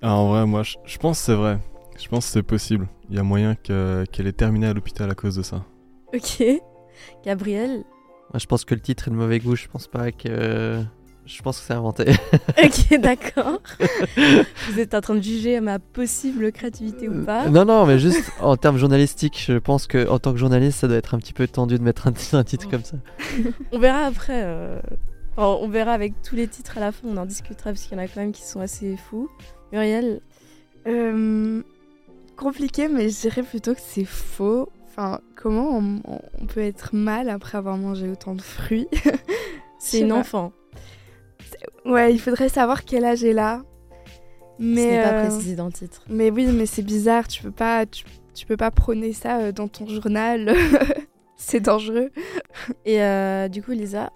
Ah, 0.00 0.14
En 0.14 0.30
vrai, 0.30 0.46
moi, 0.46 0.62
je, 0.62 0.96
pense 0.96 1.18
que 1.18 1.26
c'est 1.26 1.34
vrai. 1.34 1.58
Je 2.02 2.08
pense 2.08 2.24
que 2.24 2.32
c'est 2.32 2.42
possible. 2.42 2.88
Il 3.10 3.16
y 3.16 3.18
a 3.18 3.22
moyen 3.22 3.54
qu'elle 3.54 4.26
ait 4.26 4.32
terminé 4.32 4.68
à 4.68 4.72
l'hôpital 4.72 5.10
à 5.10 5.14
cause 5.14 5.36
de 5.36 5.42
ça. 5.42 5.62
Ok. 6.14 6.42
Gabriel? 7.22 7.84
Moi, 8.32 8.38
je 8.38 8.46
pense 8.46 8.64
que 8.64 8.74
le 8.74 8.80
titre 8.80 9.08
est 9.08 9.10
de 9.10 9.16
mauvais 9.16 9.40
goût. 9.40 9.56
Je 9.56 9.68
pense 9.68 9.88
pas 9.88 10.10
que 10.10 10.82
je 11.26 11.42
pense 11.42 11.60
que 11.60 11.66
c'est 11.66 11.72
inventé. 11.72 12.04
ok, 12.62 13.00
d'accord. 13.00 13.60
Vous 14.70 14.80
êtes 14.80 14.94
en 14.94 15.00
train 15.00 15.14
de 15.14 15.22
juger 15.22 15.60
ma 15.60 15.78
possible 15.78 16.50
créativité 16.52 17.08
ou 17.08 17.24
pas 17.24 17.48
Non, 17.48 17.64
non, 17.64 17.86
mais 17.86 17.98
juste 17.98 18.30
en 18.40 18.56
termes 18.56 18.78
journalistiques, 18.78 19.42
je 19.46 19.58
pense 19.58 19.86
que 19.86 20.08
en 20.08 20.18
tant 20.18 20.32
que 20.32 20.38
journaliste, 20.38 20.80
ça 20.80 20.88
doit 20.88 20.96
être 20.96 21.14
un 21.14 21.18
petit 21.18 21.32
peu 21.32 21.46
tendu 21.46 21.78
de 21.78 21.82
mettre 21.82 22.06
un, 22.06 22.12
titre 22.12 22.68
comme 22.68 22.84
ça. 22.84 22.96
on 23.72 23.78
verra 23.78 24.06
après. 24.06 24.42
Euh, 24.44 24.80
on 25.36 25.68
verra 25.68 25.92
avec 25.92 26.20
tous 26.22 26.36
les 26.36 26.46
titres 26.46 26.76
à 26.76 26.80
la 26.80 26.92
fin, 26.92 27.08
on 27.08 27.16
en 27.16 27.26
discutera 27.26 27.70
parce 27.70 27.82
qu'il 27.82 27.96
y 27.96 28.00
en 28.00 28.04
a 28.04 28.08
quand 28.08 28.20
même 28.20 28.32
qui 28.32 28.42
sont 28.42 28.60
assez 28.60 28.96
fous. 28.96 29.30
Muriel 29.72 30.20
euh, 30.86 31.62
Compliqué, 32.36 32.88
mais 32.88 33.08
je 33.08 33.20
dirais 33.20 33.42
plutôt 33.42 33.74
que 33.74 33.80
c'est 33.80 34.04
faux. 34.04 34.68
Enfin, 34.88 35.20
comment 35.36 35.78
on, 35.78 36.46
peut 36.46 36.60
être 36.60 36.94
mal 36.94 37.30
après 37.30 37.56
avoir 37.56 37.78
mangé 37.78 38.10
autant 38.10 38.34
de 38.34 38.42
fruits? 38.42 38.88
C'est 39.78 40.00
une 40.00 40.12
enfant. 40.12 40.52
Ouais, 41.84 42.12
il 42.12 42.20
faudrait 42.20 42.48
savoir 42.48 42.84
quel 42.84 43.04
âge 43.04 43.24
est 43.24 43.32
là. 43.32 43.62
Mais, 44.58 44.82
Ce 44.82 44.86
n'est 44.86 45.02
pas 45.02 45.12
euh, 45.12 45.26
précisé 45.28 45.56
dans 45.56 45.66
le 45.66 45.72
titre. 45.72 46.02
Mais 46.08 46.30
oui, 46.30 46.46
mais 46.46 46.66
c'est 46.66 46.82
bizarre, 46.82 47.26
tu 47.26 47.42
peux 47.42 47.50
pas, 47.50 47.84
tu, 47.86 48.46
peux 48.46 48.56
pas 48.56 48.70
prôner 48.70 49.12
ça 49.12 49.38
euh, 49.40 49.52
dans 49.52 49.68
ton 49.68 49.86
journal. 49.88 50.54
c'est 51.36 51.60
dangereux. 51.60 52.10
Et 52.84 53.02
euh, 53.02 53.48
du 53.48 53.62
coup, 53.62 53.72
Lisa? 53.72 54.12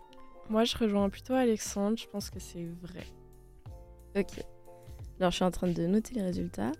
Moi, 0.48 0.64
je 0.64 0.76
rejoins 0.76 1.08
plutôt 1.08 1.34
Alexandre, 1.34 1.96
je 1.98 2.06
pense 2.06 2.30
que 2.30 2.38
c'est 2.38 2.68
vrai. 2.82 3.04
Ok. 4.16 4.44
Alors, 5.18 5.30
je 5.30 5.36
suis 5.36 5.44
en 5.44 5.50
train 5.50 5.66
de 5.66 5.86
noter 5.86 6.14
les 6.14 6.22
résultats. 6.22 6.72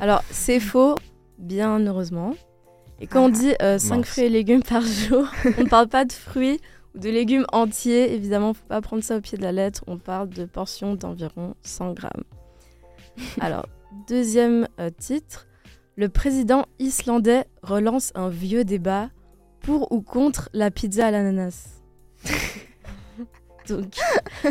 Alors, 0.00 0.22
c'est 0.30 0.60
faux, 0.60 0.94
bien 1.38 1.78
heureusement. 1.80 2.34
Et 3.00 3.06
quand 3.06 3.26
on 3.26 3.28
dit 3.28 3.52
5 3.60 4.06
fruits 4.06 4.24
et 4.24 4.28
légumes 4.28 4.62
par 4.62 4.82
jour, 4.82 5.26
on 5.58 5.64
ne 5.64 5.68
parle 5.68 5.88
pas 5.88 6.04
de 6.04 6.12
fruits 6.12 6.60
de 6.94 7.10
légumes 7.10 7.46
entiers. 7.52 8.14
Évidemment, 8.14 8.54
faut 8.54 8.66
pas 8.66 8.80
prendre 8.80 9.02
ça 9.02 9.16
au 9.16 9.20
pied 9.20 9.38
de 9.38 9.42
la 9.42 9.52
lettre. 9.52 9.84
On 9.86 9.98
parle 9.98 10.28
de 10.28 10.44
portions 10.44 10.94
d'environ 10.94 11.54
100 11.62 11.92
grammes. 11.94 12.24
Alors, 13.40 13.66
deuxième 14.08 14.68
euh, 14.80 14.90
titre. 14.90 15.46
Le 15.96 16.08
président 16.08 16.64
islandais 16.78 17.44
relance 17.62 18.12
un 18.14 18.28
vieux 18.30 18.64
débat 18.64 19.10
pour 19.60 19.92
ou 19.92 20.00
contre 20.00 20.48
la 20.52 20.70
pizza 20.70 21.06
à 21.06 21.10
l'ananas. 21.10 21.82
Donc, 23.68 23.98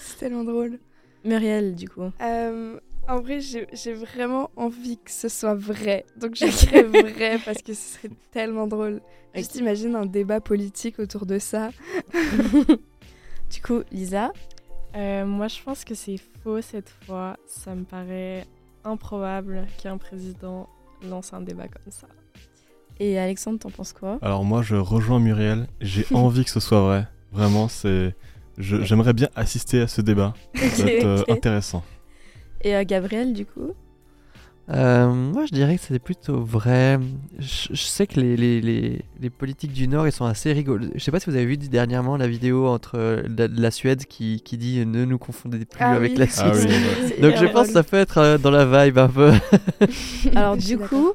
c'est 0.00 0.18
tellement 0.18 0.44
drôle. 0.44 0.78
Muriel, 1.24 1.74
du 1.74 1.88
coup. 1.88 2.10
Euh, 2.20 2.78
en 3.08 3.20
vrai, 3.20 3.40
j'ai 3.40 3.92
vraiment 3.94 4.50
envie 4.56 4.98
que 4.98 5.10
ce 5.10 5.28
soit 5.28 5.54
vrai. 5.54 6.04
Donc 6.16 6.36
je 6.36 6.46
dirais 6.46 6.82
vrai 6.82 7.38
parce 7.44 7.62
que 7.62 7.74
ce 7.74 7.94
serait 7.94 8.10
tellement 8.30 8.66
drôle. 8.66 9.00
Juste 9.34 9.56
imagine 9.56 9.96
un 9.96 10.06
débat 10.06 10.40
politique 10.40 10.98
autour 10.98 11.26
de 11.26 11.38
ça. 11.38 11.70
du 13.50 13.60
coup, 13.62 13.82
Lisa 13.90 14.32
euh, 14.94 15.24
Moi, 15.24 15.48
je 15.48 15.62
pense 15.62 15.84
que 15.84 15.94
c'est 15.94 16.20
faux 16.42 16.60
cette 16.60 16.90
fois. 17.04 17.36
Ça 17.46 17.74
me 17.74 17.84
paraît 17.84 18.46
improbable 18.84 19.66
qu'un 19.82 19.98
président 19.98 20.68
lance 21.08 21.32
un 21.32 21.40
débat 21.40 21.68
comme 21.68 21.90
ça. 21.90 22.06
Et 23.00 23.18
Alexandre, 23.18 23.58
t'en 23.58 23.70
penses 23.70 23.92
quoi? 23.92 24.18
Alors 24.22 24.44
moi, 24.44 24.62
je 24.62 24.76
rejoins 24.76 25.18
Muriel. 25.18 25.66
J'ai 25.80 26.06
envie 26.14 26.44
que 26.44 26.50
ce 26.50 26.60
soit 26.60 26.82
vrai. 26.82 27.08
Vraiment, 27.32 27.68
c'est... 27.68 28.14
J'aimerais 28.58 29.14
bien 29.14 29.28
assister 29.34 29.80
à 29.80 29.88
ce 29.88 30.02
débat. 30.02 30.34
Ça 30.54 30.84
va 30.84 30.90
être 30.90 31.06
euh, 31.06 31.22
intéressant. 31.28 31.82
Et 32.62 32.74
euh, 32.76 32.84
Gabriel, 32.84 33.32
du 33.32 33.44
coup? 33.46 33.70
Euh, 34.70 35.08
moi, 35.08 35.44
je 35.44 35.52
dirais 35.52 35.76
que 35.76 35.82
c'était 35.82 35.98
plutôt 35.98 36.40
vrai. 36.40 36.98
Je, 37.40 37.68
je 37.72 37.82
sais 37.82 38.06
que 38.06 38.20
les, 38.20 38.36
les, 38.36 38.60
les, 38.60 39.02
les 39.20 39.30
politiques 39.30 39.72
du 39.72 39.88
Nord, 39.88 40.06
ils 40.06 40.12
sont 40.12 40.24
assez 40.24 40.52
rigolos. 40.52 40.86
Je 40.94 41.00
sais 41.00 41.10
pas 41.10 41.18
si 41.18 41.28
vous 41.28 41.34
avez 41.36 41.44
vu 41.46 41.56
dernièrement 41.56 42.16
la 42.16 42.28
vidéo 42.28 42.68
entre 42.68 42.92
euh, 42.96 43.22
la, 43.36 43.48
la 43.48 43.70
Suède 43.72 44.06
qui, 44.06 44.40
qui 44.44 44.56
dit 44.56 44.78
euh, 44.78 44.84
ne 44.84 45.04
nous 45.04 45.18
confondez 45.18 45.64
plus 45.64 45.80
Ah 45.82 45.90
avec 45.92 46.12
oui. 46.12 46.18
la 46.18 46.26
Ah 46.38 46.54
Suisse. 46.54 46.64
oui, 46.68 46.72
ouais. 46.72 47.08
C'est 47.16 47.20
Donc 47.20 47.34
je 47.36 47.46
pense 47.46 47.66
que 47.68 47.72
ça 47.72 47.82
peut 47.82 47.96
être 47.96 48.38
dans 48.38 48.52
la 48.52 48.64
vibe 48.86 48.98
un 48.98 49.08
peu. 49.08 49.32
Alors 50.36 50.56
du 50.56 50.78
coup, 50.78 51.12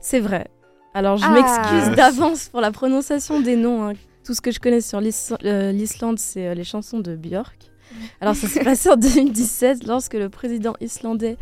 c'est 0.00 0.20
vrai. 0.20 0.48
Alors 0.94 1.18
je 1.18 1.24
Ah. 1.26 1.30
m'excuse 1.32 1.94
d'avance 1.94 2.48
pour 2.48 2.62
la 2.62 2.72
prononciation 2.72 3.40
des 3.40 3.56
noms. 3.56 3.84
hein. 3.86 3.92
Tout 4.24 4.32
ce 4.34 4.40
que 4.40 4.50
je 4.50 4.60
connais 4.60 4.80
sur 4.80 5.00
l'Is- 5.00 5.32
l'Islande, 5.42 6.18
c'est 6.18 6.54
les 6.54 6.64
chansons 6.64 7.00
de 7.00 7.14
Björk. 7.16 7.67
Alors 8.20 8.34
ça 8.34 8.48
s'est 8.48 8.64
passé 8.64 8.88
en 8.88 8.96
2017 8.96 9.86
lorsque 9.86 10.14
le 10.14 10.28
président 10.28 10.74
islandais 10.80 11.36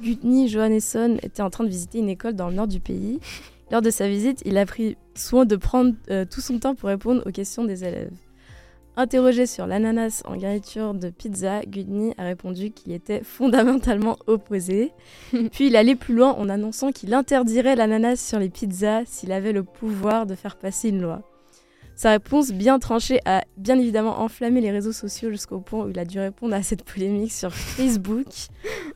Gudni 0.00 0.48
Johannesson 0.48 1.16
était 1.22 1.42
en 1.42 1.50
train 1.50 1.64
de 1.64 1.68
visiter 1.68 1.98
une 1.98 2.08
école 2.08 2.34
dans 2.34 2.48
le 2.48 2.54
nord 2.54 2.66
du 2.66 2.80
pays. 2.80 3.18
Lors 3.70 3.82
de 3.82 3.90
sa 3.90 4.08
visite, 4.08 4.42
il 4.44 4.58
a 4.58 4.66
pris 4.66 4.96
soin 5.14 5.44
de 5.44 5.56
prendre 5.56 5.94
euh, 6.10 6.24
tout 6.24 6.40
son 6.40 6.58
temps 6.58 6.74
pour 6.74 6.88
répondre 6.88 7.22
aux 7.26 7.32
questions 7.32 7.64
des 7.64 7.84
élèves. 7.84 8.12
Interrogé 8.98 9.44
sur 9.44 9.66
l'ananas 9.66 10.22
en 10.24 10.36
garniture 10.36 10.94
de 10.94 11.10
pizza, 11.10 11.60
Gudni 11.66 12.14
a 12.16 12.24
répondu 12.24 12.70
qu'il 12.70 12.92
était 12.92 13.22
fondamentalement 13.22 14.16
opposé. 14.26 14.92
Puis 15.52 15.66
il 15.66 15.76
allait 15.76 15.96
plus 15.96 16.14
loin 16.14 16.32
en 16.32 16.48
annonçant 16.48 16.92
qu'il 16.92 17.12
interdirait 17.12 17.76
l'ananas 17.76 18.16
sur 18.16 18.38
les 18.38 18.48
pizzas 18.48 19.04
s'il 19.04 19.32
avait 19.32 19.52
le 19.52 19.64
pouvoir 19.64 20.24
de 20.24 20.34
faire 20.34 20.56
passer 20.56 20.88
une 20.88 21.02
loi. 21.02 21.22
Sa 21.96 22.10
réponse 22.10 22.52
bien 22.52 22.78
tranchée 22.78 23.20
a 23.24 23.42
bien 23.56 23.78
évidemment 23.78 24.20
enflammé 24.20 24.60
les 24.60 24.70
réseaux 24.70 24.92
sociaux 24.92 25.30
jusqu'au 25.30 25.60
point 25.60 25.86
où 25.86 25.88
il 25.88 25.98
a 25.98 26.04
dû 26.04 26.20
répondre 26.20 26.54
à 26.54 26.62
cette 26.62 26.84
polémique 26.84 27.32
sur 27.32 27.54
Facebook 27.54 28.26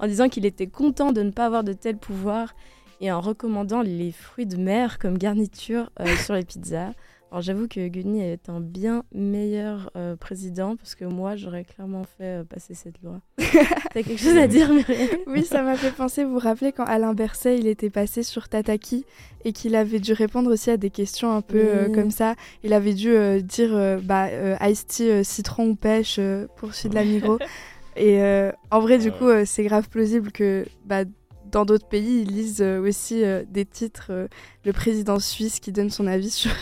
en 0.01 0.07
disant 0.07 0.29
qu'il 0.29 0.45
était 0.45 0.67
content 0.67 1.11
de 1.11 1.23
ne 1.23 1.31
pas 1.31 1.47
avoir 1.47 1.65
de 1.65 1.73
tel 1.73 1.97
pouvoir 1.97 2.55
et 3.01 3.11
en 3.11 3.23
recommandant 3.23 3.81
les 3.81 4.13
fruits 4.13 4.45
de 4.45 4.59
mer 4.59 4.99
comme 4.99 5.17
garniture 5.17 5.91
euh, 5.99 6.15
sur 6.17 6.35
les 6.35 6.45
pizzas. 6.45 6.93
Alors 7.31 7.43
j'avoue 7.43 7.69
que 7.69 7.87
Gudni 7.87 8.23
est 8.23 8.49
un 8.49 8.61
bien 8.61 9.05
meilleur 9.15 9.91
euh, 9.97 10.17
président 10.17 10.75
parce 10.75 10.97
que 10.97 11.05
moi 11.05 11.37
j'aurais 11.37 11.65
clairement 11.65 12.03
fait 12.03 12.41
euh, 12.41 12.45
passer 12.45 12.75
cette 12.75 13.01
loi. 13.03 13.21
T'as 13.39 14.03
quelque 14.03 14.19
chose 14.19 14.37
à 14.37 14.49
dire 14.49 14.73
Muriel 14.73 15.21
Oui, 15.29 15.45
ça 15.45 15.63
m'a 15.63 15.77
fait 15.77 15.93
penser, 15.93 16.25
vous 16.25 16.33
vous 16.33 16.39
rappelez 16.41 16.73
quand 16.73 16.85
Alain 16.85 17.15
Berset 17.15 17.57
il 17.59 17.69
était 17.69 17.91
passé 17.91 18.25
sur 18.25 18.49
Tataki 18.49 19.05
et 19.45 19.53
qu'il 19.53 19.75
avait 19.77 20.01
dû 20.01 20.13
répondre 20.13 20.53
aussi 20.53 20.71
à 20.71 20.77
des 20.77 20.91
questions 20.91 21.33
un 21.33 21.41
peu 21.41 21.59
euh, 21.59 21.95
comme 21.95 22.11
ça. 22.11 22.35
Il 22.63 22.73
avait 22.73 22.95
dû 22.95 23.11
euh, 23.11 23.41
dire 23.41 23.71
euh, 23.75 23.99
bah, 24.03 24.27
euh, 24.27 24.57
Ice 24.63 24.87
Tea, 24.87 25.11
euh, 25.11 25.23
citron 25.23 25.69
ou 25.69 25.75
pêche 25.77 26.17
euh, 26.19 26.47
pour 26.57 26.75
celui 26.75 26.91
de 26.91 26.95
la 26.95 27.05
Migros. 27.05 27.39
et 27.97 28.23
euh, 28.23 28.53
en 28.71 28.81
vrai, 28.81 28.99
du 28.99 29.13
coup, 29.13 29.29
euh, 29.29 29.45
c'est 29.47 29.65
grave 29.65 29.89
plausible 29.89 30.33
que 30.33 30.67
bah, 30.85 31.05
dans 31.51 31.65
d'autres 31.65 31.89
pays, 31.89 32.23
ils 32.23 32.29
lisent 32.33 32.63
euh, 32.63 32.81
aussi 32.81 33.25
euh, 33.25 33.45
des 33.49 33.65
titres. 33.67 34.09
euh, 34.11 34.29
le 34.65 34.73
président 34.73 35.19
suisse 35.19 35.61
qui 35.61 35.73
donne 35.73 35.91
son 35.91 36.07
avis 36.07 36.31
sur 36.43 36.53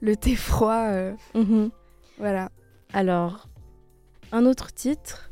le 0.00 0.16
thé 0.16 0.34
froid. 0.36 0.88
euh, 0.90 1.14
Mhm. 1.34 1.70
voilà. 2.18 2.50
Alors, 2.92 3.48
un 4.32 4.44
autre 4.46 4.72
titre. 4.72 5.30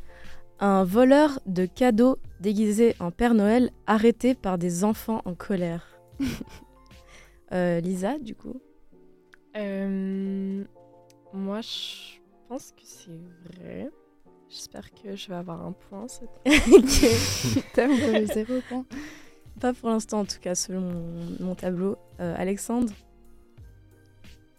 Un 0.63 0.85
voleur 0.85 1.41
de 1.47 1.65
cadeaux 1.65 2.19
déguisé 2.41 2.95
en 3.01 3.11
Père 3.11 3.33
Noël 3.35 3.71
arrêté 3.87 4.35
par 4.35 4.59
des 4.59 4.85
enfants 4.85 5.23
en 5.25 5.35
colère. 5.35 5.87
Euh, 7.53 7.81
Lisa, 7.81 8.17
du 8.21 8.37
coup. 8.37 8.61
Euh, 9.57 10.63
moi, 11.33 11.61
je 11.63 12.21
pense 12.49 12.71
que 12.71 12.83
c'est 12.85 13.11
vrai. 13.59 13.89
J'espère 14.51 14.91
que 14.93 15.15
je 15.15 15.29
vais 15.29 15.37
avoir 15.37 15.65
un 15.65 15.73
point. 15.73 16.07
cette- 16.09 16.29
Ok. 16.73 17.65
T'aimes 17.73 17.93
le 17.93 18.27
zéro 18.27 18.55
point. 18.69 18.85
Pas 19.61 19.73
pour 19.73 19.89
l'instant, 19.91 20.21
en 20.21 20.25
tout 20.25 20.41
cas, 20.41 20.55
selon 20.55 20.81
mon, 20.81 21.25
mon 21.41 21.55
tableau. 21.55 21.97
Euh, 22.21 22.35
Alexandre 22.37 22.93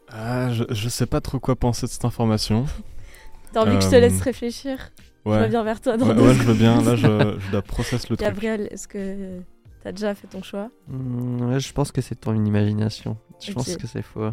Ah, 0.09 0.51
je, 0.53 0.63
je 0.69 0.89
sais 0.89 1.05
pas 1.05 1.21
trop 1.21 1.39
quoi 1.39 1.55
penser 1.55 1.85
de 1.87 1.91
cette 1.91 2.05
information. 2.05 2.65
T'as 3.53 3.61
envie 3.63 3.77
que 3.77 3.83
je 3.83 3.89
te 3.89 3.95
Euh, 3.95 3.99
laisse 3.99 4.21
réfléchir 4.21 4.91
Je 5.25 5.29
Ouais. 5.31 5.43
reviens 5.43 5.63
vers 5.63 5.81
toi 5.81 5.97
dans 5.97 6.07
Ouais, 6.07 6.15
deux 6.15 6.21
ouais, 6.21 6.33
je 6.35 6.43
veux 6.43 6.53
bien. 6.53 6.81
Là, 6.81 6.95
je, 6.95 7.05
je 7.39 7.51
dois 7.51 7.61
process 7.61 8.09
le 8.09 8.15
truc. 8.15 8.19
Gabriel, 8.27 8.67
est-ce 8.71 8.87
que 8.87 9.39
t'as 9.83 9.91
déjà 9.91 10.15
fait 10.15 10.27
ton 10.27 10.41
choix? 10.41 10.69
Ouais, 10.89 11.59
je 11.59 11.73
pense 11.73 11.91
que 11.91 12.01
c'est 12.01 12.15
ton 12.15 12.33
imagination. 12.43 13.17
Je 13.41 13.51
pense 13.51 13.75
que 13.75 13.87
c'est 13.87 14.01
faux. 14.01 14.29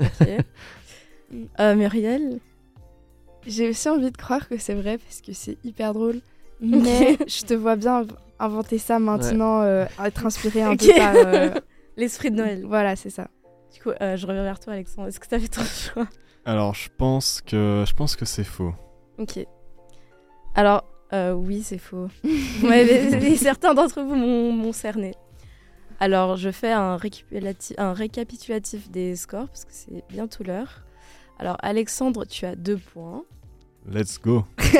Ok. 0.00 0.08
Euh, 1.60 1.74
Muriel 1.74 2.38
J'ai 3.46 3.68
aussi 3.70 3.88
envie 3.88 4.10
de 4.10 4.16
croire 4.16 4.48
que 4.48 4.56
c'est 4.58 4.74
vrai 4.74 4.98
parce 4.98 5.20
que 5.20 5.32
c'est 5.32 5.58
hyper 5.64 5.94
drôle. 5.94 6.20
Mais 6.60 7.16
je 7.26 7.42
te 7.42 7.54
vois 7.54 7.76
bien 7.76 8.02
inv- 8.02 8.16
inventer 8.38 8.78
ça 8.78 8.98
maintenant, 8.98 9.62
euh, 9.62 9.84
être 10.04 10.26
inspiré 10.26 10.62
un 10.62 10.72
Ok. 10.72 10.78
peu 10.80 10.94
par. 10.96 11.14
euh, 11.16 11.50
L'esprit 11.96 12.30
de 12.30 12.36
Noël. 12.36 12.64
Voilà, 12.64 12.96
c'est 12.96 13.10
ça. 13.10 13.28
Du 13.74 13.80
coup, 13.82 13.90
euh, 14.00 14.16
je 14.16 14.26
reviens 14.26 14.44
vers 14.44 14.60
toi, 14.60 14.72
Alexandre. 14.74 15.08
Est-ce 15.08 15.18
que 15.20 15.26
t'as 15.26 15.38
fait 15.40 15.48
ton 15.48 15.62
choix? 15.64 16.06
Alors, 16.44 16.74
je 16.74 16.88
pense 16.96 17.40
que 17.40 17.84
je 17.86 17.92
pense 17.94 18.16
que 18.16 18.24
c'est 18.24 18.44
faux. 18.44 18.72
Ok. 19.18 19.44
Alors, 20.54 20.84
euh, 21.12 21.32
oui, 21.32 21.62
c'est 21.62 21.78
faux. 21.78 22.08
ouais, 22.24 22.84
mais, 22.84 23.20
mais 23.20 23.36
certains 23.36 23.74
d'entre 23.74 24.02
vous 24.02 24.14
m'ont 24.14 24.72
cerné. 24.72 25.14
Alors, 26.00 26.36
je 26.36 26.50
fais 26.50 26.72
un 26.72 26.96
récapitulatif 27.94 28.90
des 28.90 29.14
scores 29.16 29.48
parce 29.48 29.64
que 29.64 29.72
c'est 29.72 30.02
bientôt 30.10 30.44
l'heure. 30.44 30.84
Alors, 31.38 31.56
Alexandre, 31.60 32.24
tu 32.24 32.46
as 32.46 32.54
deux 32.56 32.78
points. 32.78 33.22
Let's 33.90 34.18
go. 34.20 34.44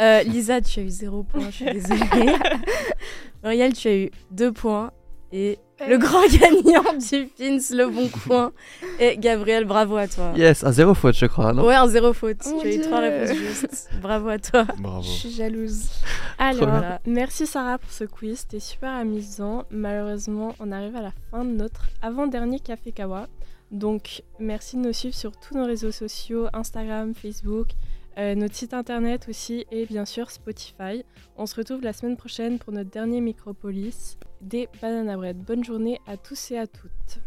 Euh, 0.00 0.22
Lisa, 0.22 0.62
tu 0.62 0.80
as 0.80 0.82
eu 0.84 0.88
zéro 0.88 1.22
point, 1.22 1.50
je 1.50 1.56
suis 1.56 1.64
désolée. 1.66 2.32
Muriel, 3.44 3.74
tu 3.74 3.88
as 3.88 3.94
eu 3.96 4.10
deux 4.30 4.50
points. 4.50 4.90
Et 5.32 5.58
le 5.86 5.98
grand 5.98 6.26
gagnant 6.26 6.92
du 6.98 7.26
Pins, 7.26 7.58
le 7.76 7.90
bon 7.90 8.08
coin. 8.08 8.52
Et 8.98 9.18
Gabriel, 9.18 9.66
bravo 9.66 9.96
à 9.96 10.08
toi. 10.08 10.32
Yes, 10.34 10.64
un 10.64 10.72
zéro 10.72 10.94
faute, 10.94 11.14
je 11.14 11.26
crois, 11.26 11.52
non? 11.52 11.66
Ouais, 11.66 11.74
un 11.74 11.88
zéro 11.88 12.14
faute. 12.14 12.38
Oh 12.46 12.58
tu 12.60 12.66
as 12.68 12.70
eu 12.70 12.74
Dieu. 12.78 12.82
trois 12.84 13.00
réponses 13.00 13.36
justes. 13.36 13.90
Bravo 14.00 14.28
à 14.30 14.38
toi. 14.38 14.64
Bravo. 14.78 15.02
Je 15.02 15.08
suis 15.08 15.30
jalouse. 15.30 15.90
Alors, 16.38 16.82
merci 17.06 17.46
Sarah 17.46 17.76
pour 17.76 17.90
ce 17.90 18.04
quiz, 18.04 18.40
c'était 18.40 18.60
super 18.60 18.90
amusant. 18.92 19.64
Malheureusement, 19.70 20.54
on 20.58 20.72
arrive 20.72 20.96
à 20.96 21.02
la 21.02 21.12
fin 21.30 21.44
de 21.44 21.50
notre 21.50 21.82
avant-dernier 22.00 22.60
Café 22.60 22.92
Kawa. 22.92 23.26
Donc, 23.72 24.22
merci 24.38 24.76
de 24.76 24.82
nous 24.82 24.92
suivre 24.92 25.14
sur 25.14 25.32
tous 25.32 25.54
nos 25.54 25.64
réseaux 25.64 25.92
sociaux, 25.92 26.46
Instagram, 26.52 27.14
Facebook, 27.14 27.68
euh, 28.18 28.34
notre 28.34 28.54
site 28.54 28.74
internet 28.74 29.26
aussi 29.28 29.64
et 29.70 29.86
bien 29.86 30.04
sûr 30.04 30.30
Spotify. 30.30 31.04
On 31.38 31.46
se 31.46 31.56
retrouve 31.56 31.80
la 31.82 31.94
semaine 31.94 32.18
prochaine 32.18 32.58
pour 32.58 32.74
notre 32.74 32.90
dernier 32.90 33.22
Micropolis 33.22 34.18
des 34.42 34.68
Banana 34.82 35.16
Bread. 35.16 35.38
Bonne 35.38 35.64
journée 35.64 35.98
à 36.06 36.18
tous 36.18 36.50
et 36.50 36.58
à 36.58 36.66
toutes. 36.66 37.22